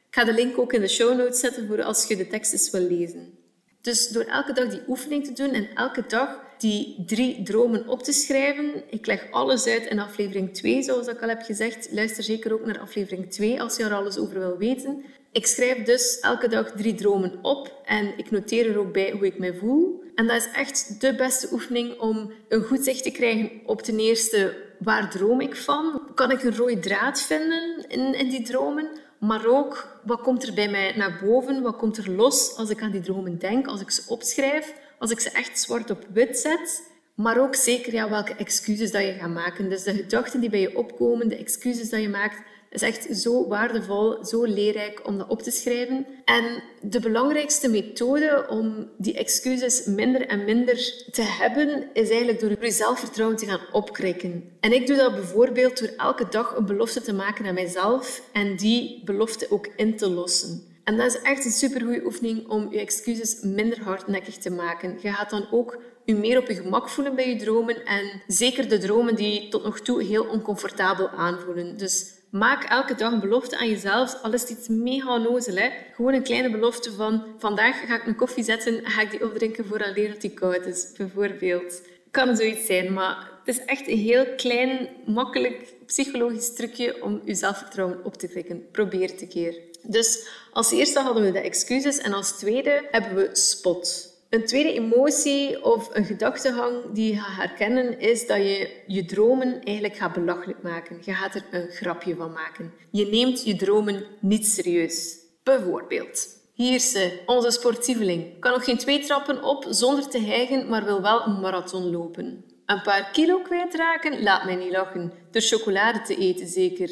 Ik 0.08 0.22
ga 0.22 0.24
de 0.24 0.34
link 0.34 0.58
ook 0.58 0.72
in 0.72 0.80
de 0.80 0.88
show 0.88 1.16
notes 1.18 1.40
zetten 1.40 1.66
voor 1.66 1.82
als 1.82 2.06
je 2.06 2.16
de 2.16 2.26
tekst 2.26 2.52
eens 2.52 2.70
wil 2.70 2.80
lezen. 2.80 3.38
Dus 3.80 4.08
door 4.08 4.24
elke 4.24 4.52
dag 4.52 4.68
die 4.68 4.82
oefening 4.88 5.24
te 5.24 5.32
doen 5.32 5.50
en 5.50 5.68
elke 5.74 6.04
dag 6.08 6.40
die 6.58 7.02
drie 7.06 7.42
dromen 7.42 7.88
op 7.88 8.02
te 8.02 8.12
schrijven. 8.12 8.82
Ik 8.90 9.06
leg 9.06 9.26
alles 9.30 9.66
uit 9.66 9.86
in 9.86 9.98
aflevering 9.98 10.54
2, 10.54 10.82
zoals 10.82 11.06
ik 11.06 11.22
al 11.22 11.28
heb 11.28 11.42
gezegd. 11.42 11.88
Luister 11.90 12.24
zeker 12.24 12.52
ook 12.52 12.66
naar 12.66 12.80
aflevering 12.80 13.30
2 13.30 13.62
als 13.62 13.76
je 13.76 13.84
er 13.84 13.94
alles 13.94 14.18
over 14.18 14.38
wil 14.38 14.56
weten. 14.56 15.04
Ik 15.32 15.46
schrijf 15.46 15.82
dus 15.82 16.20
elke 16.20 16.48
dag 16.48 16.70
drie 16.70 16.94
dromen 16.94 17.38
op 17.42 17.82
en 17.84 18.12
ik 18.16 18.30
noteer 18.30 18.70
er 18.70 18.78
ook 18.78 18.92
bij 18.92 19.10
hoe 19.10 19.26
ik 19.26 19.38
mij 19.38 19.54
voel. 19.54 20.02
En 20.14 20.26
dat 20.26 20.36
is 20.36 20.48
echt 20.52 21.00
de 21.00 21.14
beste 21.14 21.48
oefening 21.52 21.98
om 21.98 22.32
een 22.48 22.62
goed 22.62 22.84
zicht 22.84 23.02
te 23.02 23.10
krijgen 23.10 23.50
op 23.66 23.82
ten 23.82 23.98
eerste 23.98 24.64
waar 24.78 25.10
droom 25.10 25.40
ik 25.40 25.56
van? 25.56 26.02
Kan 26.14 26.30
ik 26.30 26.42
een 26.42 26.56
rode 26.56 26.78
draad 26.78 27.20
vinden 27.20 27.84
in, 27.88 28.14
in 28.14 28.28
die 28.28 28.42
dromen? 28.42 28.88
Maar 29.18 29.46
ook 29.46 30.00
wat 30.04 30.20
komt 30.20 30.46
er 30.46 30.54
bij 30.54 30.70
mij 30.70 30.92
naar 30.96 31.20
boven? 31.24 31.62
Wat 31.62 31.76
komt 31.76 31.96
er 31.96 32.10
los 32.10 32.56
als 32.56 32.70
ik 32.70 32.82
aan 32.82 32.90
die 32.90 33.00
dromen 33.00 33.38
denk, 33.38 33.66
als 33.66 33.80
ik 33.80 33.90
ze 33.90 34.02
opschrijf? 34.06 34.74
Als 34.98 35.10
ik 35.10 35.20
ze 35.20 35.30
echt 35.30 35.60
zwart 35.60 35.90
op 35.90 36.06
wit 36.12 36.38
zet, 36.38 36.82
maar 37.14 37.40
ook 37.40 37.54
zeker 37.54 37.92
ja, 37.92 38.10
welke 38.10 38.34
excuses 38.34 38.90
dat 38.90 39.02
je 39.02 39.12
gaat 39.12 39.34
maken. 39.34 39.68
Dus 39.68 39.82
de 39.82 39.94
gedachten 39.94 40.40
die 40.40 40.50
bij 40.50 40.60
je 40.60 40.76
opkomen, 40.76 41.28
de 41.28 41.36
excuses 41.36 41.90
dat 41.90 42.00
je 42.00 42.08
maakt, 42.08 42.42
is 42.70 42.82
echt 42.82 43.16
zo 43.16 43.48
waardevol, 43.48 44.24
zo 44.24 44.44
leerrijk 44.44 45.00
om 45.06 45.18
dat 45.18 45.28
op 45.28 45.42
te 45.42 45.50
schrijven. 45.50 46.06
En 46.24 46.62
de 46.80 47.00
belangrijkste 47.00 47.68
methode 47.68 48.46
om 48.48 48.90
die 48.98 49.14
excuses 49.14 49.84
minder 49.84 50.26
en 50.26 50.44
minder 50.44 50.76
te 51.10 51.22
hebben, 51.22 51.88
is 51.92 52.08
eigenlijk 52.08 52.40
door 52.40 52.64
je 52.64 52.70
zelfvertrouwen 52.70 53.36
te 53.36 53.46
gaan 53.46 53.60
opkrikken. 53.72 54.50
En 54.60 54.72
ik 54.72 54.86
doe 54.86 54.96
dat 54.96 55.14
bijvoorbeeld 55.14 55.78
door 55.78 55.92
elke 55.96 56.26
dag 56.30 56.56
een 56.56 56.66
belofte 56.66 57.00
te 57.00 57.12
maken 57.12 57.46
aan 57.46 57.54
mijzelf 57.54 58.22
en 58.32 58.56
die 58.56 59.02
belofte 59.04 59.46
ook 59.50 59.68
in 59.76 59.96
te 59.96 60.10
lossen. 60.10 60.74
En 60.86 60.96
dat 60.96 61.14
is 61.14 61.22
echt 61.22 61.44
een 61.44 61.50
supergoeie 61.50 62.04
oefening 62.04 62.48
om 62.48 62.72
je 62.72 62.78
excuses 62.78 63.40
minder 63.40 63.82
hardnekkig 63.82 64.36
te 64.36 64.50
maken. 64.50 64.98
Je 65.00 65.12
gaat 65.12 65.30
dan 65.30 65.46
ook 65.50 65.78
je 66.04 66.14
meer 66.14 66.38
op 66.38 66.46
je 66.46 66.54
gemak 66.54 66.88
voelen 66.88 67.14
bij 67.14 67.28
je 67.28 67.36
dromen 67.36 67.84
en 67.84 68.22
zeker 68.26 68.68
de 68.68 68.78
dromen 68.78 69.14
die 69.14 69.48
tot 69.48 69.64
nog 69.64 69.80
toe 69.80 70.02
heel 70.02 70.24
oncomfortabel 70.24 71.08
aanvoelen. 71.08 71.76
Dus 71.78 72.14
maak 72.30 72.64
elke 72.64 72.94
dag 72.94 73.12
een 73.12 73.20
belofte 73.20 73.58
aan 73.58 73.68
jezelf, 73.68 74.22
al 74.22 74.32
is 74.32 74.40
het 74.40 74.50
iets 74.50 74.68
mega 74.68 75.14
onnozel. 75.14 75.56
Hè? 75.56 75.70
Gewoon 75.94 76.14
een 76.14 76.22
kleine 76.22 76.50
belofte 76.50 76.92
van 76.92 77.24
vandaag 77.38 77.86
ga 77.86 77.94
ik 77.94 78.06
een 78.06 78.16
koffie 78.16 78.44
zetten 78.44 78.84
en 78.84 78.90
ga 78.90 79.00
ik 79.02 79.10
die 79.10 79.24
opdrinken 79.24 79.66
vooraleer 79.66 80.08
dat 80.08 80.20
die 80.20 80.34
koud 80.34 80.66
is, 80.66 80.92
bijvoorbeeld. 80.96 81.82
Kan 82.16 82.36
zoiets 82.36 82.66
zijn, 82.66 82.92
maar 82.92 83.30
het 83.44 83.56
is 83.56 83.64
echt 83.64 83.88
een 83.88 83.98
heel 83.98 84.26
klein, 84.36 84.88
makkelijk 85.06 85.74
psychologisch 85.86 86.54
trucje 86.54 87.02
om 87.02 87.20
je 87.24 87.34
zelfvertrouwen 87.34 88.04
op 88.04 88.14
te 88.14 88.28
krikken. 88.28 88.70
Probeer 88.70 89.08
het 89.08 89.20
een 89.20 89.28
keer. 89.28 89.60
Dus 89.82 90.28
als 90.52 90.72
eerste 90.72 91.00
hadden 91.00 91.24
we 91.24 91.32
de 91.32 91.40
excuses 91.40 91.98
en 91.98 92.12
als 92.12 92.38
tweede 92.38 92.88
hebben 92.90 93.14
we 93.14 93.28
spot. 93.32 94.14
Een 94.30 94.44
tweede 94.44 94.72
emotie 94.72 95.64
of 95.64 95.94
een 95.94 96.04
gedachtegang 96.04 96.74
die 96.92 97.12
je 97.12 97.20
gaat 97.20 97.36
herkennen 97.36 98.00
is 98.00 98.26
dat 98.26 98.36
je 98.36 98.82
je 98.86 99.04
dromen 99.04 99.60
eigenlijk 99.62 99.96
gaat 99.96 100.12
belachelijk 100.12 100.62
maken. 100.62 100.98
Je 101.04 101.12
gaat 101.12 101.34
er 101.34 101.44
een 101.50 101.68
grapje 101.70 102.16
van 102.16 102.32
maken. 102.32 102.72
Je 102.90 103.06
neemt 103.06 103.44
je 103.44 103.56
dromen 103.56 104.06
niet 104.20 104.46
serieus. 104.46 105.16
Bijvoorbeeld, 105.42 106.28
hier 106.56 106.78
ze, 106.80 107.22
onze 107.26 107.50
sportieveling. 107.50 108.38
Kan 108.38 108.52
nog 108.52 108.64
geen 108.64 108.78
twee 108.78 109.04
trappen 109.04 109.42
op 109.42 109.66
zonder 109.68 110.08
te 110.08 110.18
hijgen, 110.18 110.68
maar 110.68 110.84
wil 110.84 111.02
wel 111.02 111.26
een 111.26 111.40
marathon 111.40 111.90
lopen. 111.90 112.44
Een 112.66 112.82
paar 112.82 113.10
kilo 113.12 113.38
kwijtraken? 113.38 114.22
Laat 114.22 114.44
mij 114.44 114.54
niet 114.54 114.72
lachen. 114.72 115.12
Door 115.30 115.42
chocolade 115.42 116.02
te 116.02 116.16
eten 116.16 116.46
zeker. 116.46 116.90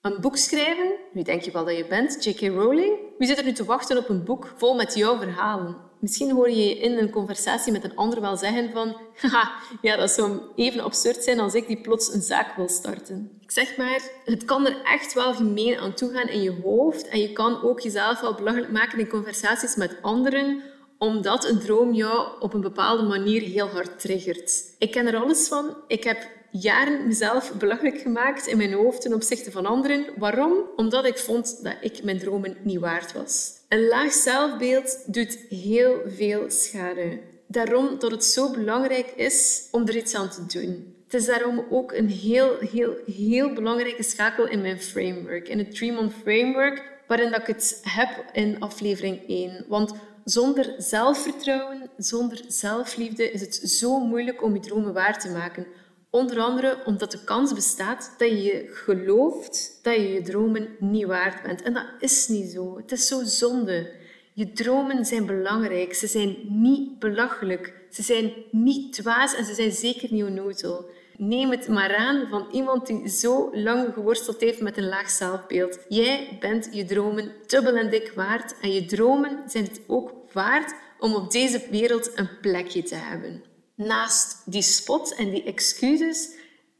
Een 0.00 0.20
boek 0.20 0.36
schrijven? 0.36 0.92
Wie 1.12 1.24
denk 1.24 1.42
je 1.42 1.50
wel 1.50 1.64
dat 1.64 1.76
je 1.76 1.86
bent? 1.86 2.24
J.K. 2.24 2.40
Rowling? 2.40 3.07
Wie 3.18 3.28
zit 3.28 3.38
er 3.38 3.44
nu 3.44 3.52
te 3.52 3.64
wachten 3.64 3.98
op 3.98 4.08
een 4.08 4.24
boek 4.24 4.52
vol 4.56 4.74
met 4.74 4.94
jouw 4.94 5.18
verhalen? 5.18 5.76
Misschien 6.00 6.30
hoor 6.30 6.50
je 6.50 6.78
in 6.78 6.98
een 6.98 7.10
conversatie 7.10 7.72
met 7.72 7.84
een 7.84 7.96
ander 7.96 8.20
wel 8.20 8.36
zeggen 8.36 8.70
van 8.72 8.96
haha, 9.20 9.52
ja, 9.80 9.96
dat 9.96 10.10
zou 10.10 10.40
even 10.54 10.80
absurd 10.80 11.24
zijn 11.24 11.40
als 11.40 11.54
ik 11.54 11.66
die 11.66 11.80
plots 11.80 12.12
een 12.12 12.22
zaak 12.22 12.56
wil 12.56 12.68
starten. 12.68 13.38
Ik 13.40 13.50
zeg 13.50 13.76
maar, 13.76 14.02
het 14.24 14.44
kan 14.44 14.66
er 14.66 14.82
echt 14.84 15.14
wel 15.14 15.34
gemeen 15.34 15.78
aan 15.78 15.94
toe 15.94 16.12
gaan 16.12 16.28
in 16.28 16.42
je 16.42 16.60
hoofd 16.62 17.08
en 17.08 17.20
je 17.20 17.32
kan 17.32 17.62
ook 17.62 17.80
jezelf 17.80 18.20
wel 18.20 18.34
belachelijk 18.34 18.72
maken 18.72 18.98
in 18.98 19.08
conversaties 19.08 19.76
met 19.76 19.96
anderen 20.02 20.62
omdat 20.98 21.48
een 21.48 21.58
droom 21.58 21.92
jou 21.92 22.40
op 22.40 22.54
een 22.54 22.60
bepaalde 22.60 23.02
manier 23.02 23.42
heel 23.42 23.68
hard 23.68 24.00
triggert. 24.00 24.74
Ik 24.78 24.90
ken 24.90 25.06
er 25.06 25.16
alles 25.16 25.48
van. 25.48 25.76
Ik 25.86 26.04
heb 26.04 26.28
jaren 26.50 27.06
mezelf 27.06 27.52
belachelijk 27.52 27.98
gemaakt 27.98 28.46
in 28.46 28.56
mijn 28.56 28.72
hoofd 28.72 29.00
ten 29.00 29.14
opzichte 29.14 29.50
van 29.50 29.66
anderen. 29.66 30.06
Waarom? 30.16 30.52
Omdat 30.76 31.04
ik 31.04 31.18
vond 31.18 31.62
dat 31.62 31.76
ik 31.80 32.02
mijn 32.02 32.18
dromen 32.18 32.56
niet 32.62 32.80
waard 32.80 33.12
was. 33.12 33.52
Een 33.68 33.86
laag 33.86 34.12
zelfbeeld 34.12 35.02
doet 35.06 35.38
heel 35.48 36.00
veel 36.06 36.50
schade. 36.50 37.20
Daarom 37.46 37.98
dat 37.98 38.10
het 38.10 38.24
zo 38.24 38.50
belangrijk 38.50 39.12
is 39.16 39.68
om 39.70 39.86
er 39.86 39.96
iets 39.96 40.14
aan 40.14 40.30
te 40.30 40.46
doen. 40.46 40.96
Het 41.04 41.20
is 41.20 41.26
daarom 41.26 41.64
ook 41.70 41.92
een 41.92 42.08
heel, 42.08 42.56
heel, 42.58 42.96
heel 43.16 43.52
belangrijke 43.52 44.02
schakel 44.02 44.48
in 44.48 44.60
mijn 44.60 44.80
framework, 44.80 45.48
in 45.48 45.58
het 45.58 45.74
Dream 45.74 46.10
Framework, 46.10 46.82
waarin 47.06 47.30
dat 47.30 47.40
ik 47.40 47.46
het 47.46 47.80
heb 47.82 48.24
in 48.32 48.60
aflevering 48.60 49.28
1. 49.28 49.64
Want 49.68 49.92
zonder 50.24 50.74
zelfvertrouwen, 50.78 51.90
zonder 51.96 52.40
zelfliefde 52.48 53.30
is 53.30 53.40
het 53.40 53.54
zo 53.54 53.98
moeilijk 53.98 54.42
om 54.42 54.54
je 54.54 54.60
dromen 54.60 54.92
waar 54.92 55.18
te 55.18 55.30
maken. 55.30 55.66
Onder 56.10 56.38
andere 56.38 56.78
omdat 56.84 57.10
de 57.10 57.24
kans 57.24 57.52
bestaat 57.52 58.14
dat 58.18 58.30
je 58.30 58.68
gelooft 58.72 59.78
dat 59.82 59.94
je 59.94 60.12
je 60.12 60.22
dromen 60.22 60.68
niet 60.78 61.06
waard 61.06 61.42
bent. 61.42 61.62
En 61.62 61.72
dat 61.72 61.86
is 61.98 62.28
niet 62.28 62.50
zo. 62.50 62.76
Het 62.76 62.92
is 62.92 63.06
zo 63.06 63.24
zonde. 63.24 63.92
Je 64.32 64.52
dromen 64.52 65.04
zijn 65.04 65.26
belangrijk. 65.26 65.94
Ze 65.94 66.06
zijn 66.06 66.36
niet 66.48 66.98
belachelijk. 66.98 67.72
Ze 67.90 68.02
zijn 68.02 68.32
niet 68.50 68.92
dwaas 68.92 69.34
en 69.34 69.44
ze 69.44 69.54
zijn 69.54 69.72
zeker 69.72 70.12
niet 70.12 70.24
onnozel. 70.24 70.90
Neem 71.16 71.50
het 71.50 71.68
maar 71.68 71.96
aan 71.96 72.26
van 72.30 72.46
iemand 72.52 72.86
die 72.86 73.08
zo 73.08 73.50
lang 73.52 73.92
geworsteld 73.94 74.40
heeft 74.40 74.60
met 74.60 74.76
een 74.76 74.88
laag 74.88 75.10
zelfbeeld. 75.10 75.78
Jij 75.88 76.36
bent 76.40 76.68
je 76.72 76.84
dromen 76.84 77.32
dubbel 77.46 77.76
en 77.76 77.90
dik 77.90 78.12
waard 78.14 78.54
en 78.60 78.72
je 78.72 78.84
dromen 78.84 79.42
zijn 79.46 79.64
het 79.64 79.80
ook 79.86 80.12
waard 80.32 80.74
om 80.98 81.14
op 81.14 81.30
deze 81.30 81.66
wereld 81.70 82.10
een 82.14 82.28
plekje 82.40 82.82
te 82.82 82.94
hebben. 82.94 83.47
Naast 83.78 84.42
die 84.44 84.62
spot 84.62 85.14
en 85.14 85.30
die 85.30 85.42
excuses 85.42 86.28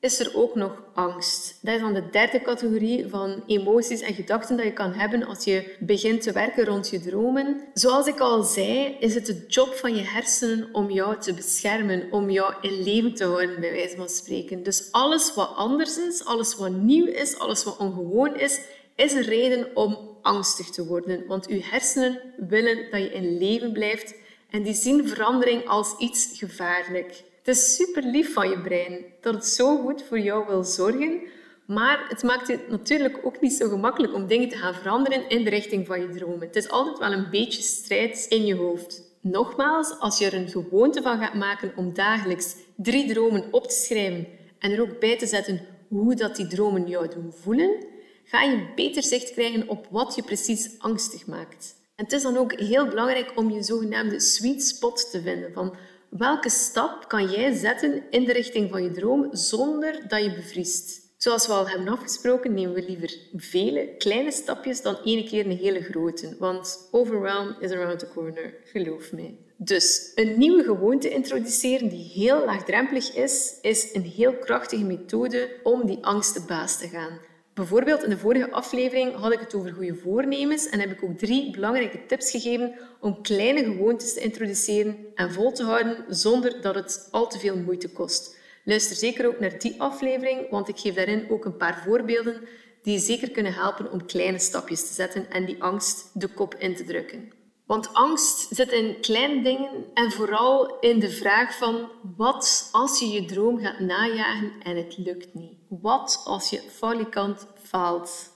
is 0.01 0.21
er 0.21 0.31
ook 0.35 0.55
nog 0.55 0.83
angst. 0.95 1.59
Dat 1.63 1.75
is 1.75 1.81
dan 1.81 1.95
de 1.95 2.11
derde 2.11 2.43
categorie 2.43 3.07
van 3.09 3.43
emoties 3.47 4.01
en 4.01 4.15
gedachten 4.15 4.57
dat 4.57 4.67
je 4.67 4.73
kan 4.73 4.93
hebben 4.93 5.27
als 5.27 5.45
je 5.45 5.77
begint 5.81 6.23
te 6.23 6.33
werken 6.33 6.65
rond 6.65 6.91
je 6.91 7.01
dromen. 7.01 7.61
Zoals 7.75 8.07
ik 8.07 8.19
al 8.19 8.43
zei, 8.43 8.97
is 9.01 9.15
het 9.15 9.27
de 9.27 9.45
job 9.49 9.75
van 9.75 9.97
je 9.97 10.03
hersenen 10.03 10.69
om 10.73 10.91
jou 10.91 11.21
te 11.21 11.35
beschermen, 11.35 12.09
om 12.11 12.31
jou 12.31 12.55
in 12.61 12.83
leven 12.83 13.15
te 13.15 13.25
houden, 13.25 13.61
bij 13.61 13.73
wijze 13.73 13.97
van 13.97 14.09
spreken. 14.09 14.63
Dus 14.63 14.89
alles 14.91 15.35
wat 15.35 15.55
anders 15.55 15.99
is, 15.99 16.25
alles 16.25 16.57
wat 16.57 16.73
nieuw 16.73 17.07
is, 17.07 17.39
alles 17.39 17.65
wat 17.65 17.77
ongewoon 17.77 18.37
is, 18.37 18.61
is 18.95 19.13
een 19.13 19.23
reden 19.23 19.77
om 19.77 20.17
angstig 20.23 20.71
te 20.71 20.87
worden. 20.87 21.27
Want 21.27 21.47
je 21.49 21.65
hersenen 21.65 22.21
willen 22.37 22.91
dat 22.91 23.01
je 23.01 23.13
in 23.13 23.39
leven 23.39 23.73
blijft 23.73 24.15
en 24.51 24.63
die 24.63 24.75
zien 24.75 25.09
verandering 25.09 25.69
als 25.69 25.95
iets 25.99 26.31
gevaarlijk. 26.33 27.23
Het 27.43 27.57
is 27.57 27.75
super 27.75 28.03
lief 28.03 28.33
van 28.33 28.49
je 28.49 28.61
brein 28.61 29.05
dat 29.21 29.35
het 29.35 29.47
zo 29.47 29.77
goed 29.77 30.03
voor 30.03 30.19
jou 30.19 30.47
wil 30.47 30.65
zorgen, 30.65 31.21
maar 31.67 32.05
het 32.09 32.23
maakt 32.23 32.49
het 32.49 32.69
natuurlijk 32.69 33.19
ook 33.23 33.41
niet 33.41 33.53
zo 33.53 33.69
gemakkelijk 33.69 34.15
om 34.15 34.27
dingen 34.27 34.49
te 34.49 34.57
gaan 34.57 34.75
veranderen 34.75 35.29
in 35.29 35.45
de 35.45 35.51
richting 35.51 35.87
van 35.87 36.01
je 36.01 36.09
dromen. 36.09 36.47
Het 36.47 36.57
is 36.57 36.69
altijd 36.69 36.99
wel 36.99 37.13
een 37.13 37.31
beetje 37.31 37.63
strijd 37.63 38.27
in 38.29 38.47
je 38.47 38.55
hoofd. 38.55 39.03
Nogmaals, 39.21 39.99
als 39.99 40.19
je 40.19 40.27
er 40.27 40.35
een 40.35 40.49
gewoonte 40.49 41.03
van 41.03 41.19
gaat 41.19 41.35
maken 41.35 41.73
om 41.77 41.95
dagelijks 41.95 42.57
drie 42.77 43.13
dromen 43.13 43.45
op 43.51 43.69
te 43.69 43.75
schrijven 43.75 44.27
en 44.59 44.73
er 44.73 44.81
ook 44.81 45.01
bij 45.01 45.19
te 45.19 45.27
zetten 45.27 45.67
hoe 45.89 46.15
dat 46.15 46.37
die 46.37 46.47
dromen 46.47 46.89
jou 46.89 47.09
doen 47.09 47.33
voelen, 47.33 47.85
ga 48.25 48.43
je 48.43 48.73
beter 48.75 49.03
zicht 49.03 49.33
krijgen 49.33 49.69
op 49.69 49.87
wat 49.91 50.15
je 50.15 50.23
precies 50.23 50.71
angstig 50.79 51.27
maakt. 51.27 51.78
Het 51.99 52.13
is 52.13 52.23
dan 52.23 52.37
ook 52.37 52.53
heel 52.53 52.89
belangrijk 52.89 53.33
om 53.35 53.51
je 53.51 53.63
zogenaamde 53.63 54.21
sweet 54.21 54.63
spot 54.63 55.11
te 55.11 55.23
vinden. 55.23 55.53
Van 55.53 55.77
welke 56.09 56.51
stap 56.51 57.09
kan 57.09 57.31
jij 57.31 57.55
zetten 57.55 58.03
in 58.11 58.25
de 58.25 58.33
richting 58.33 58.71
van 58.71 58.83
je 58.83 58.91
droom 58.91 59.29
zonder 59.33 60.09
dat 60.09 60.25
je 60.25 60.35
bevriest? 60.35 61.01
Zoals 61.17 61.47
we 61.47 61.53
al 61.53 61.69
hebben 61.69 61.89
afgesproken, 61.89 62.55
nemen 62.55 62.75
we 62.75 62.85
liever 62.85 63.17
vele 63.37 63.95
kleine 63.97 64.33
stapjes 64.33 64.83
dan 64.83 64.99
één 65.05 65.27
keer 65.27 65.47
een 65.47 65.57
hele 65.57 65.83
grote. 65.83 66.37
Want 66.39 66.89
overwhelm 66.91 67.57
is 67.61 67.71
around 67.71 67.99
the 67.99 68.09
corner, 68.09 68.55
geloof 68.65 69.13
mij. 69.13 69.39
Dus 69.57 70.13
een 70.15 70.39
nieuwe 70.39 70.63
gewoonte 70.63 71.11
introduceren 71.11 71.89
die 71.89 72.11
heel 72.15 72.45
laagdrempelig 72.45 73.15
is, 73.15 73.59
is 73.63 73.95
een 73.95 74.03
heel 74.03 74.35
krachtige 74.37 74.85
methode 74.85 75.61
om 75.63 75.87
die 75.87 76.05
angst 76.05 76.35
te 76.35 76.43
baas 76.47 76.79
te 76.79 76.89
gaan. 76.89 77.19
Bijvoorbeeld 77.59 78.03
in 78.03 78.11
de 78.11 78.19
vorige 78.19 78.51
aflevering 78.51 79.15
had 79.15 79.33
ik 79.33 79.41
het 79.41 79.55
over 79.55 79.73
goede 79.73 79.95
voornemens 79.95 80.69
en 80.69 80.81
heb 80.81 80.91
ik 80.91 81.03
ook 81.03 81.19
drie 81.19 81.51
belangrijke 81.51 82.07
tips 82.07 82.31
gegeven 82.31 82.75
om 83.01 83.23
kleine 83.23 83.65
gewoontes 83.65 84.15
te 84.15 84.21
introduceren 84.21 84.97
en 85.15 85.33
vol 85.33 85.53
te 85.53 85.65
houden 85.65 86.05
zonder 86.09 86.61
dat 86.61 86.75
het 86.75 87.09
al 87.11 87.29
te 87.29 87.39
veel 87.39 87.57
moeite 87.57 87.89
kost. 87.89 88.37
Luister 88.65 88.97
zeker 88.97 89.27
ook 89.27 89.41
naar 89.41 89.59
die 89.59 89.81
aflevering, 89.81 90.51
want 90.51 90.69
ik 90.69 90.79
geef 90.79 90.95
daarin 90.95 91.31
ook 91.31 91.45
een 91.45 91.57
paar 91.57 91.83
voorbeelden 91.85 92.41
die 92.83 92.93
je 92.93 93.01
zeker 93.01 93.31
kunnen 93.31 93.55
helpen 93.55 93.93
om 93.93 94.07
kleine 94.07 94.39
stapjes 94.39 94.87
te 94.87 94.95
zetten 94.95 95.31
en 95.31 95.45
die 95.45 95.63
angst 95.63 96.11
de 96.13 96.29
kop 96.29 96.55
in 96.55 96.77
te 96.77 96.85
drukken. 96.85 97.38
Want 97.69 97.95
angst 97.95 98.47
zit 98.51 98.73
in 98.73 99.01
kleine 99.01 99.43
dingen 99.43 99.71
en 99.95 100.13
vooral 100.13 100.79
in 100.79 100.99
de 100.99 101.11
vraag 101.11 101.57
van 101.57 101.91
wat 102.17 102.69
als 102.73 102.99
je 102.99 103.09
je 103.09 103.25
droom 103.25 103.59
gaat 103.59 103.79
najagen 103.79 104.53
en 104.63 104.77
het 104.77 104.97
lukt 104.97 105.35
niet? 105.35 105.59
Wat 105.69 106.23
als 106.25 106.51
je 106.51 106.61
falikant 106.61 107.47
faalt? 107.63 108.33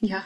Ja, 0.00 0.24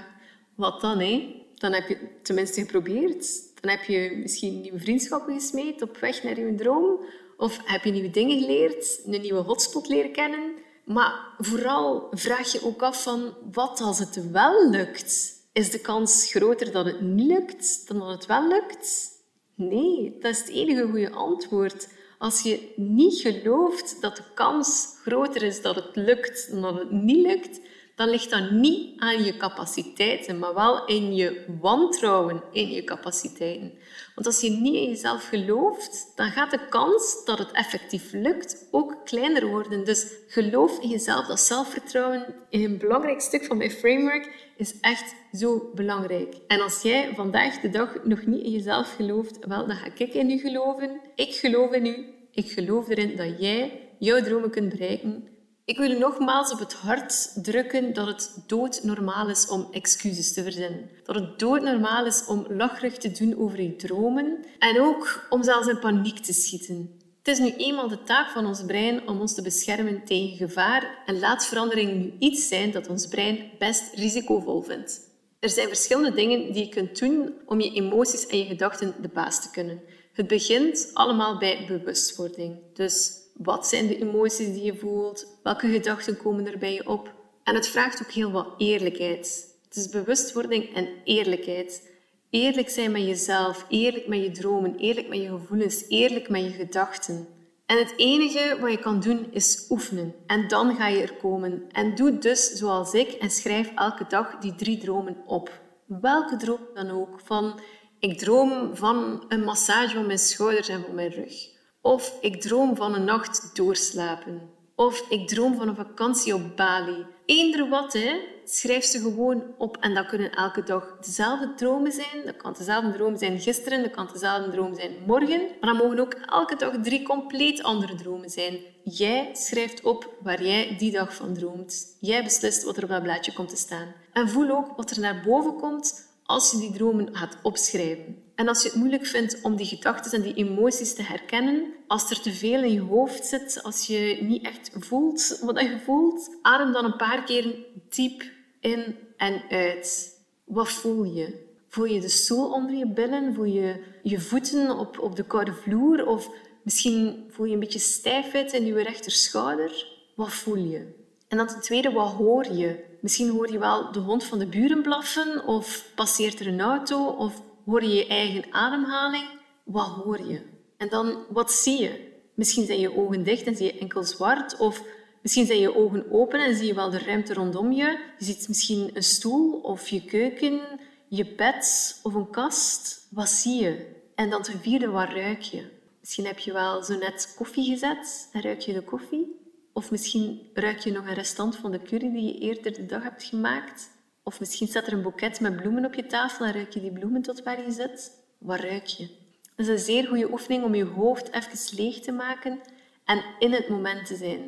wat 0.54 0.80
dan 0.80 0.98
hè? 0.98 1.42
Dan 1.54 1.72
heb 1.72 1.88
je 1.88 1.94
het 1.94 2.24
tenminste 2.24 2.60
geprobeerd. 2.60 3.26
Dan 3.60 3.70
heb 3.70 3.84
je 3.84 4.18
misschien 4.22 4.60
nieuwe 4.60 4.78
vriendschappen 4.78 5.34
gesmeed 5.34 5.82
op 5.82 5.96
weg 5.96 6.22
naar 6.22 6.38
je 6.38 6.54
droom. 6.54 7.00
Of 7.36 7.60
heb 7.64 7.84
je 7.84 7.90
nieuwe 7.90 8.10
dingen 8.10 8.40
geleerd, 8.40 9.00
een 9.04 9.20
nieuwe 9.20 9.42
hotspot 9.42 9.88
leren 9.88 10.12
kennen. 10.12 10.52
Maar 10.84 11.34
vooral 11.38 12.06
vraag 12.10 12.52
je 12.52 12.64
ook 12.64 12.82
af 12.82 13.02
van 13.02 13.34
wat 13.52 13.80
als 13.80 13.98
het 13.98 14.30
wel 14.30 14.70
lukt? 14.70 15.37
Is 15.58 15.70
de 15.70 15.80
kans 15.80 16.30
groter 16.30 16.72
dat 16.72 16.84
het 16.84 17.00
niet 17.00 17.26
lukt 17.26 17.88
dan 17.88 17.98
dat 17.98 18.08
het 18.08 18.26
wel 18.26 18.48
lukt? 18.48 19.10
Nee, 19.54 20.16
dat 20.20 20.30
is 20.30 20.38
het 20.38 20.48
enige 20.48 20.86
goede 20.86 21.10
antwoord. 21.10 21.88
Als 22.18 22.42
je 22.42 22.72
niet 22.76 23.20
gelooft 23.20 24.00
dat 24.00 24.16
de 24.16 24.22
kans 24.34 24.98
groter 25.02 25.42
is 25.42 25.62
dat 25.62 25.74
het 25.74 25.96
lukt 25.96 26.50
dan 26.50 26.62
dat 26.62 26.78
het 26.78 26.90
niet 26.90 27.26
lukt, 27.26 27.60
dan 27.98 28.08
ligt 28.08 28.30
dat 28.30 28.50
niet 28.50 29.00
aan 29.00 29.24
je 29.24 29.36
capaciteiten, 29.36 30.38
maar 30.38 30.54
wel 30.54 30.86
in 30.86 31.14
je 31.14 31.44
wantrouwen 31.60 32.42
in 32.52 32.70
je 32.70 32.84
capaciteiten. 32.84 33.72
Want 34.14 34.26
als 34.26 34.40
je 34.40 34.50
niet 34.50 34.74
in 34.74 34.88
jezelf 34.88 35.28
gelooft, 35.28 36.12
dan 36.14 36.30
gaat 36.30 36.50
de 36.50 36.68
kans 36.68 37.24
dat 37.24 37.38
het 37.38 37.50
effectief 37.52 38.12
lukt 38.12 38.68
ook 38.70 38.96
kleiner 39.04 39.46
worden. 39.46 39.84
Dus 39.84 40.06
geloof 40.28 40.78
in 40.78 40.88
jezelf, 40.88 41.26
dat 41.26 41.40
zelfvertrouwen, 41.40 42.34
een 42.50 42.78
belangrijk 42.78 43.20
stuk 43.20 43.44
van 43.44 43.56
mijn 43.56 43.70
framework, 43.70 44.52
is 44.56 44.80
echt 44.80 45.14
zo 45.32 45.70
belangrijk. 45.74 46.34
En 46.46 46.60
als 46.60 46.82
jij 46.82 47.12
vandaag 47.14 47.60
de 47.60 47.70
dag 47.70 48.04
nog 48.04 48.26
niet 48.26 48.44
in 48.44 48.50
jezelf 48.50 48.94
gelooft, 48.94 49.46
wel, 49.46 49.66
dan 49.66 49.76
ga 49.76 49.88
ik 49.94 50.14
in 50.14 50.30
u 50.30 50.38
geloven. 50.38 51.00
Ik 51.14 51.34
geloof 51.34 51.72
in 51.72 51.86
u. 51.86 52.06
Ik 52.32 52.50
geloof 52.50 52.88
erin 52.88 53.16
dat 53.16 53.40
jij 53.40 53.88
jouw 53.98 54.22
dromen 54.22 54.50
kunt 54.50 54.68
bereiken 54.68 55.36
ik 55.68 55.78
wil 55.78 55.90
u 55.90 55.98
nogmaals 55.98 56.52
op 56.52 56.58
het 56.58 56.72
hart 56.72 57.44
drukken 57.44 57.92
dat 57.92 58.06
het 58.06 58.42
doodnormaal 58.46 59.28
is 59.28 59.48
om 59.48 59.68
excuses 59.70 60.32
te 60.32 60.42
verzinnen. 60.42 60.90
Dat 61.04 61.14
het 61.14 61.38
doodnormaal 61.38 62.06
is 62.06 62.24
om 62.26 62.46
lachrig 62.48 62.96
te 62.96 63.10
doen 63.10 63.38
over 63.38 63.62
je 63.62 63.76
dromen 63.76 64.44
en 64.58 64.80
ook 64.80 65.26
om 65.30 65.42
zelfs 65.42 65.68
in 65.68 65.78
paniek 65.78 66.18
te 66.18 66.32
schieten. 66.32 66.98
Het 67.18 67.28
is 67.28 67.38
nu 67.38 67.54
eenmaal 67.56 67.88
de 67.88 68.02
taak 68.02 68.30
van 68.30 68.46
ons 68.46 68.64
brein 68.64 69.08
om 69.08 69.20
ons 69.20 69.34
te 69.34 69.42
beschermen 69.42 70.04
tegen 70.04 70.36
gevaar 70.36 71.02
en 71.06 71.18
laat 71.18 71.46
verandering 71.46 71.92
nu 71.92 72.12
iets 72.18 72.48
zijn 72.48 72.70
dat 72.70 72.88
ons 72.88 73.06
brein 73.06 73.50
best 73.58 73.94
risicovol 73.94 74.62
vindt. 74.62 75.00
Er 75.40 75.50
zijn 75.50 75.68
verschillende 75.68 76.14
dingen 76.14 76.52
die 76.52 76.64
je 76.64 76.70
kunt 76.70 76.98
doen 76.98 77.32
om 77.46 77.60
je 77.60 77.72
emoties 77.72 78.26
en 78.26 78.38
je 78.38 78.44
gedachten 78.44 78.94
de 79.00 79.08
baas 79.08 79.42
te 79.42 79.50
kunnen. 79.50 79.80
Het 80.12 80.26
begint 80.26 80.90
allemaal 80.92 81.38
bij 81.38 81.64
bewustwording. 81.66 82.56
Dus 82.74 83.26
wat 83.38 83.66
zijn 83.66 83.86
de 83.86 84.00
emoties 84.00 84.52
die 84.52 84.62
je 84.62 84.76
voelt? 84.76 85.26
Welke 85.42 85.68
gedachten 85.68 86.16
komen 86.16 86.46
er 86.46 86.58
bij 86.58 86.72
je 86.72 86.88
op? 86.88 87.14
En 87.44 87.54
het 87.54 87.68
vraagt 87.68 88.02
ook 88.02 88.10
heel 88.10 88.30
wat 88.30 88.54
eerlijkheid. 88.56 89.56
Het 89.64 89.76
is 89.76 89.88
bewustwording 89.88 90.74
en 90.74 90.88
eerlijkheid. 91.04 91.90
Eerlijk 92.30 92.68
zijn 92.68 92.90
met 92.90 93.02
jezelf, 93.02 93.66
eerlijk 93.68 94.06
met 94.06 94.22
je 94.22 94.30
dromen, 94.30 94.76
eerlijk 94.76 95.08
met 95.08 95.18
je 95.18 95.28
gevoelens, 95.28 95.84
eerlijk 95.88 96.28
met 96.28 96.44
je 96.44 96.50
gedachten. 96.50 97.28
En 97.66 97.78
het 97.78 97.94
enige 97.96 98.56
wat 98.60 98.70
je 98.70 98.78
kan 98.78 99.00
doen 99.00 99.26
is 99.30 99.66
oefenen. 99.68 100.14
En 100.26 100.48
dan 100.48 100.76
ga 100.76 100.88
je 100.88 101.02
er 101.02 101.14
komen. 101.14 101.64
En 101.72 101.94
doe 101.94 102.18
dus 102.18 102.52
zoals 102.52 102.92
ik 102.92 103.12
en 103.12 103.30
schrijf 103.30 103.72
elke 103.74 104.04
dag 104.08 104.38
die 104.38 104.54
drie 104.54 104.78
dromen 104.78 105.16
op. 105.26 105.60
Welke 105.86 106.36
droom 106.36 106.60
dan 106.74 106.90
ook. 106.90 107.20
Van 107.24 107.60
ik 107.98 108.18
droom 108.18 108.76
van 108.76 109.24
een 109.28 109.44
massage 109.44 109.98
om 109.98 110.06
mijn 110.06 110.18
schouders 110.18 110.68
en 110.68 110.82
voor 110.82 110.94
mijn 110.94 111.10
rug. 111.10 111.56
Of 111.80 112.18
ik 112.20 112.40
droom 112.40 112.76
van 112.76 112.94
een 112.94 113.04
nacht 113.04 113.56
doorslapen. 113.56 114.56
Of 114.74 115.04
ik 115.08 115.28
droom 115.28 115.56
van 115.56 115.68
een 115.68 115.76
vakantie 115.76 116.34
op 116.34 116.56
Bali. 116.56 117.06
Eender 117.26 117.68
wat, 117.68 117.92
hè. 117.92 118.20
schrijf 118.44 118.84
ze 118.84 118.98
gewoon 118.98 119.42
op. 119.58 119.76
En 119.76 119.94
dat 119.94 120.06
kunnen 120.06 120.32
elke 120.32 120.62
dag 120.62 120.96
dezelfde 121.00 121.54
dromen 121.54 121.92
zijn. 121.92 122.24
Dat 122.24 122.36
kan 122.36 122.54
dezelfde 122.58 122.92
droom 122.92 123.16
zijn 123.16 123.40
gisteren, 123.40 123.82
dat 123.82 123.90
kan 123.90 124.08
dezelfde 124.12 124.50
droom 124.50 124.74
zijn 124.74 124.92
morgen. 125.06 125.40
Maar 125.60 125.74
dat 125.74 125.82
mogen 125.82 125.98
ook 125.98 126.14
elke 126.14 126.56
dag 126.56 126.74
drie 126.82 127.02
compleet 127.02 127.62
andere 127.62 127.94
dromen 127.94 128.30
zijn. 128.30 128.58
Jij 128.84 129.30
schrijft 129.32 129.82
op 129.82 130.14
waar 130.22 130.42
jij 130.42 130.76
die 130.78 130.92
dag 130.92 131.14
van 131.14 131.34
droomt. 131.34 131.96
Jij 132.00 132.24
beslist 132.24 132.64
wat 132.64 132.76
er 132.76 132.82
op 132.82 132.88
dat 132.88 133.02
blaadje 133.02 133.32
komt 133.32 133.48
te 133.48 133.56
staan. 133.56 133.94
En 134.12 134.28
voel 134.28 134.50
ook 134.50 134.76
wat 134.76 134.90
er 134.90 135.00
naar 135.00 135.22
boven 135.26 135.56
komt 135.56 136.08
als 136.24 136.50
je 136.50 136.58
die 136.58 136.72
dromen 136.72 137.16
gaat 137.16 137.38
opschrijven. 137.42 138.27
En 138.38 138.48
als 138.48 138.62
je 138.62 138.68
het 138.68 138.76
moeilijk 138.76 139.06
vindt 139.06 139.38
om 139.42 139.56
die 139.56 139.66
gedachten 139.66 140.12
en 140.12 140.22
die 140.22 140.34
emoties 140.34 140.94
te 140.94 141.02
herkennen, 141.02 141.72
als 141.86 142.10
er 142.10 142.20
te 142.20 142.32
veel 142.32 142.62
in 142.62 142.72
je 142.72 142.80
hoofd 142.80 143.24
zit, 143.26 143.62
als 143.62 143.86
je 143.86 144.18
niet 144.20 144.44
echt 144.44 144.70
voelt 144.72 145.38
wat 145.42 145.60
je 145.60 145.78
voelt, 145.84 146.36
adem 146.42 146.72
dan 146.72 146.84
een 146.84 146.96
paar 146.96 147.24
keer 147.24 147.54
diep 147.88 148.22
in 148.60 148.96
en 149.16 149.42
uit. 149.50 150.18
Wat 150.44 150.68
voel 150.68 151.04
je? 151.04 151.46
Voel 151.68 151.84
je 151.84 152.00
de 152.00 152.08
stoel 152.08 152.52
onder 152.52 152.76
je 152.76 152.86
billen? 152.86 153.34
Voel 153.34 153.44
je 153.44 153.84
je 154.02 154.20
voeten 154.20 154.78
op, 154.78 154.98
op 154.98 155.16
de 155.16 155.24
koude 155.24 155.52
vloer? 155.52 156.06
Of 156.06 156.30
misschien 156.62 157.24
voel 157.30 157.46
je 157.46 157.52
een 157.52 157.60
beetje 157.60 157.78
stijfheid 157.78 158.52
in 158.52 158.66
je 158.66 158.82
rechterschouder? 158.82 159.86
Wat 160.14 160.32
voel 160.32 160.56
je? 160.56 160.94
En 161.28 161.36
dan 161.36 161.46
ten 161.46 161.60
tweede, 161.60 161.92
wat 161.92 162.12
hoor 162.12 162.52
je? 162.52 162.84
Misschien 163.00 163.28
hoor 163.28 163.52
je 163.52 163.58
wel 163.58 163.92
de 163.92 164.00
hond 164.00 164.24
van 164.24 164.38
de 164.38 164.46
buren 164.46 164.82
blaffen, 164.82 165.46
of 165.46 165.84
passeert 165.94 166.40
er 166.40 166.46
een 166.46 166.60
auto, 166.60 167.06
of 167.06 167.42
hoor 167.68 167.82
je 167.82 167.94
je 167.94 168.06
eigen 168.06 168.52
ademhaling. 168.52 169.28
Wat 169.64 169.86
hoor 169.86 170.26
je? 170.26 170.40
En 170.76 170.88
dan, 170.88 171.24
wat 171.30 171.52
zie 171.52 171.80
je? 171.80 172.20
Misschien 172.34 172.66
zijn 172.66 172.80
je 172.80 172.96
ogen 172.96 173.22
dicht 173.22 173.46
en 173.46 173.56
zie 173.56 173.66
je 173.66 173.78
enkel 173.78 174.04
zwart, 174.04 174.56
of 174.56 174.82
misschien 175.22 175.46
zijn 175.46 175.58
je 175.58 175.76
ogen 175.76 176.10
open 176.10 176.40
en 176.44 176.56
zie 176.56 176.66
je 176.66 176.74
wel 176.74 176.90
de 176.90 176.98
ruimte 176.98 177.34
rondom 177.34 177.72
je. 177.72 177.98
Je 178.18 178.24
ziet 178.24 178.48
misschien 178.48 178.90
een 178.94 179.02
stoel, 179.02 179.60
of 179.60 179.88
je 179.88 180.04
keuken, 180.04 180.60
je 181.08 181.34
bed 181.34 182.00
of 182.02 182.14
een 182.14 182.30
kast. 182.30 183.06
Wat 183.10 183.28
zie 183.28 183.62
je? 183.62 183.96
En 184.14 184.30
dan 184.30 184.42
ten 184.42 184.60
vierde, 184.60 184.88
wat 184.88 185.08
ruik 185.08 185.40
je? 185.40 185.64
Misschien 186.00 186.26
heb 186.26 186.38
je 186.38 186.52
wel 186.52 186.82
zo 186.82 186.98
net 186.98 187.34
koffie 187.36 187.64
gezet 187.64 188.28
en 188.32 188.42
ruik 188.42 188.60
je 188.60 188.72
de 188.72 188.82
koffie. 188.82 189.36
Of 189.72 189.90
misschien 189.90 190.50
ruik 190.54 190.78
je 190.78 190.92
nog 190.92 191.06
een 191.06 191.14
restant 191.14 191.56
van 191.56 191.70
de 191.70 191.82
curry 191.82 192.12
die 192.12 192.24
je 192.24 192.38
eerder 192.38 192.72
de 192.72 192.86
dag 192.86 193.02
hebt 193.02 193.22
gemaakt. 193.22 193.90
Of 194.28 194.40
misschien 194.40 194.68
staat 194.68 194.86
er 194.86 194.92
een 194.92 195.02
boeket 195.02 195.40
met 195.40 195.56
bloemen 195.56 195.84
op 195.84 195.94
je 195.94 196.06
tafel 196.06 196.44
en 196.44 196.52
ruik 196.52 196.72
je 196.72 196.80
die 196.80 196.92
bloemen 196.92 197.22
tot 197.22 197.42
waar 197.42 197.64
je 197.64 197.72
zit. 197.72 198.10
Wat 198.38 198.60
ruik 198.60 198.86
je? 198.86 199.08
Dat 199.56 199.66
is 199.66 199.68
een 199.68 199.78
zeer 199.78 200.06
goede 200.06 200.32
oefening 200.32 200.64
om 200.64 200.74
je 200.74 200.84
hoofd 200.84 201.32
even 201.32 201.76
leeg 201.76 202.00
te 202.00 202.12
maken 202.12 202.60
en 203.04 203.24
in 203.38 203.52
het 203.52 203.68
moment 203.68 204.06
te 204.06 204.16
zijn. 204.16 204.40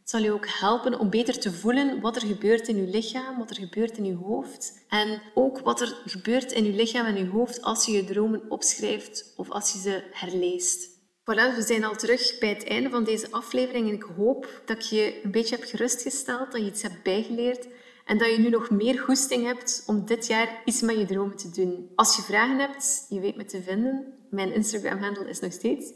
Het 0.00 0.10
zal 0.10 0.20
je 0.20 0.32
ook 0.32 0.46
helpen 0.48 0.98
om 0.98 1.10
beter 1.10 1.38
te 1.38 1.52
voelen 1.52 2.00
wat 2.00 2.16
er 2.16 2.26
gebeurt 2.26 2.68
in 2.68 2.76
je 2.76 2.90
lichaam, 2.90 3.38
wat 3.38 3.50
er 3.50 3.56
gebeurt 3.56 3.96
in 3.96 4.04
je 4.04 4.14
hoofd. 4.14 4.84
En 4.88 5.22
ook 5.34 5.60
wat 5.60 5.80
er 5.80 5.96
gebeurt 6.04 6.52
in 6.52 6.64
je 6.64 6.72
lichaam 6.72 7.06
en 7.06 7.16
je 7.16 7.26
hoofd 7.26 7.62
als 7.62 7.86
je 7.86 7.92
je 7.92 8.04
dromen 8.04 8.50
opschrijft 8.50 9.32
of 9.36 9.50
als 9.50 9.72
je 9.72 9.78
ze 9.78 10.02
herleest. 10.12 10.96
Voilà, 11.20 11.54
we 11.56 11.62
zijn 11.66 11.84
al 11.84 11.96
terug 11.96 12.38
bij 12.38 12.48
het 12.48 12.64
einde 12.64 12.90
van 12.90 13.04
deze 13.04 13.30
aflevering 13.30 13.88
en 13.88 13.94
ik 13.94 14.06
hoop 14.16 14.62
dat 14.64 14.76
ik 14.76 14.82
je 14.82 15.20
een 15.22 15.30
beetje 15.30 15.56
heb 15.56 15.64
gerustgesteld, 15.64 16.52
dat 16.52 16.60
je 16.60 16.66
iets 16.66 16.82
hebt 16.82 17.02
bijgeleerd 17.02 17.66
en 18.08 18.18
dat 18.18 18.30
je 18.30 18.38
nu 18.38 18.48
nog 18.48 18.70
meer 18.70 18.98
goesting 18.98 19.44
hebt 19.44 19.82
om 19.86 20.06
dit 20.06 20.26
jaar 20.26 20.62
iets 20.64 20.80
met 20.80 20.98
je 20.98 21.06
dromen 21.06 21.36
te 21.36 21.50
doen. 21.50 21.90
Als 21.94 22.16
je 22.16 22.22
vragen 22.22 22.58
hebt, 22.58 23.06
je 23.08 23.20
weet 23.20 23.36
me 23.36 23.44
te 23.44 23.62
vinden. 23.62 24.12
Mijn 24.30 24.52
Instagram-handle 24.52 25.28
is 25.28 25.40
nog 25.40 25.52
steeds 25.52 25.92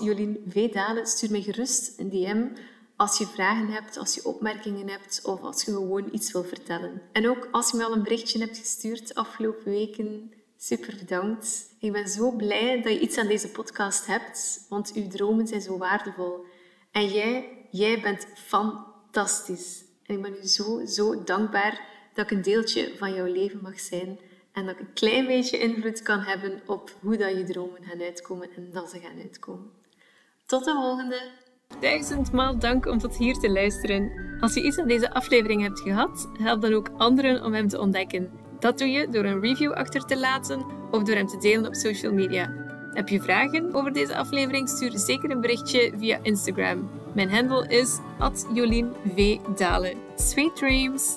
Jolien 0.00 0.44
V. 0.48 0.68
Stuur 1.02 1.30
me 1.30 1.42
gerust 1.42 1.98
een 1.98 2.10
DM 2.10 2.46
als 2.96 3.18
je 3.18 3.26
vragen 3.26 3.68
hebt, 3.68 3.96
als 3.96 4.14
je 4.14 4.24
opmerkingen 4.24 4.88
hebt 4.88 5.20
of 5.24 5.40
als 5.40 5.64
je 5.64 5.72
gewoon 5.72 6.08
iets 6.12 6.32
wil 6.32 6.44
vertellen. 6.44 7.02
En 7.12 7.28
ook 7.28 7.48
als 7.50 7.70
je 7.70 7.76
me 7.76 7.84
al 7.84 7.92
een 7.92 8.02
berichtje 8.02 8.38
hebt 8.38 8.58
gestuurd 8.58 9.14
afgelopen 9.14 9.64
weken, 9.64 10.32
super 10.56 10.96
bedankt. 10.98 11.74
Ik 11.80 11.92
ben 11.92 12.08
zo 12.08 12.30
blij 12.30 12.82
dat 12.82 12.92
je 12.92 13.00
iets 13.00 13.18
aan 13.18 13.26
deze 13.26 13.48
podcast 13.48 14.06
hebt, 14.06 14.66
want 14.68 14.92
uw 14.94 15.08
dromen 15.08 15.46
zijn 15.46 15.62
zo 15.62 15.78
waardevol. 15.78 16.44
En 16.90 17.08
jij, 17.08 17.66
jij 17.70 18.00
bent 18.00 18.26
fantastisch. 18.34 19.84
En 20.06 20.14
ik 20.14 20.22
ben 20.22 20.36
u 20.42 20.46
zo, 20.46 20.86
zo 20.86 21.24
dankbaar 21.24 21.80
dat 22.14 22.30
ik 22.30 22.36
een 22.36 22.42
deeltje 22.42 22.92
van 22.96 23.14
jouw 23.14 23.32
leven 23.32 23.60
mag 23.62 23.80
zijn 23.80 24.18
en 24.52 24.66
dat 24.66 24.74
ik 24.74 24.80
een 24.80 24.92
klein 24.92 25.26
beetje 25.26 25.58
invloed 25.58 26.02
kan 26.02 26.20
hebben 26.20 26.60
op 26.66 26.94
hoe 27.00 27.16
dat 27.16 27.36
je 27.36 27.44
dromen 27.44 27.84
gaan 27.84 28.00
uitkomen 28.00 28.48
en 28.56 28.70
dat 28.72 28.90
ze 28.90 28.98
gaan 28.98 29.20
uitkomen. 29.22 29.70
Tot 30.46 30.64
de 30.64 30.72
volgende! 30.72 31.30
Duizendmaal 31.80 32.58
dank 32.58 32.86
om 32.86 32.98
tot 32.98 33.16
hier 33.16 33.34
te 33.34 33.50
luisteren. 33.50 34.12
Als 34.40 34.54
je 34.54 34.62
iets 34.62 34.78
aan 34.78 34.88
deze 34.88 35.12
aflevering 35.12 35.62
hebt 35.62 35.80
gehad, 35.80 36.28
help 36.38 36.60
dan 36.60 36.72
ook 36.72 36.90
anderen 36.96 37.44
om 37.44 37.54
hem 37.54 37.68
te 37.68 37.80
ontdekken. 37.80 38.30
Dat 38.58 38.78
doe 38.78 38.88
je 38.88 39.08
door 39.08 39.24
een 39.24 39.40
review 39.40 39.72
achter 39.72 40.04
te 40.04 40.18
laten 40.18 40.64
of 40.90 41.02
door 41.02 41.16
hem 41.16 41.26
te 41.26 41.38
delen 41.38 41.66
op 41.66 41.74
social 41.74 42.12
media. 42.12 42.65
Heb 42.96 43.08
je 43.08 43.22
vragen 43.22 43.74
over 43.74 43.92
deze 43.92 44.16
aflevering? 44.16 44.68
Stuur 44.68 44.98
zeker 44.98 45.30
een 45.30 45.40
berichtje 45.40 45.92
via 45.98 46.18
Instagram. 46.22 46.90
Mijn 47.14 47.30
handle 47.30 47.68
is 47.68 47.98
@jolinvdalen. 48.54 49.96
Sweet 50.14 50.56
dreams! 50.56 51.16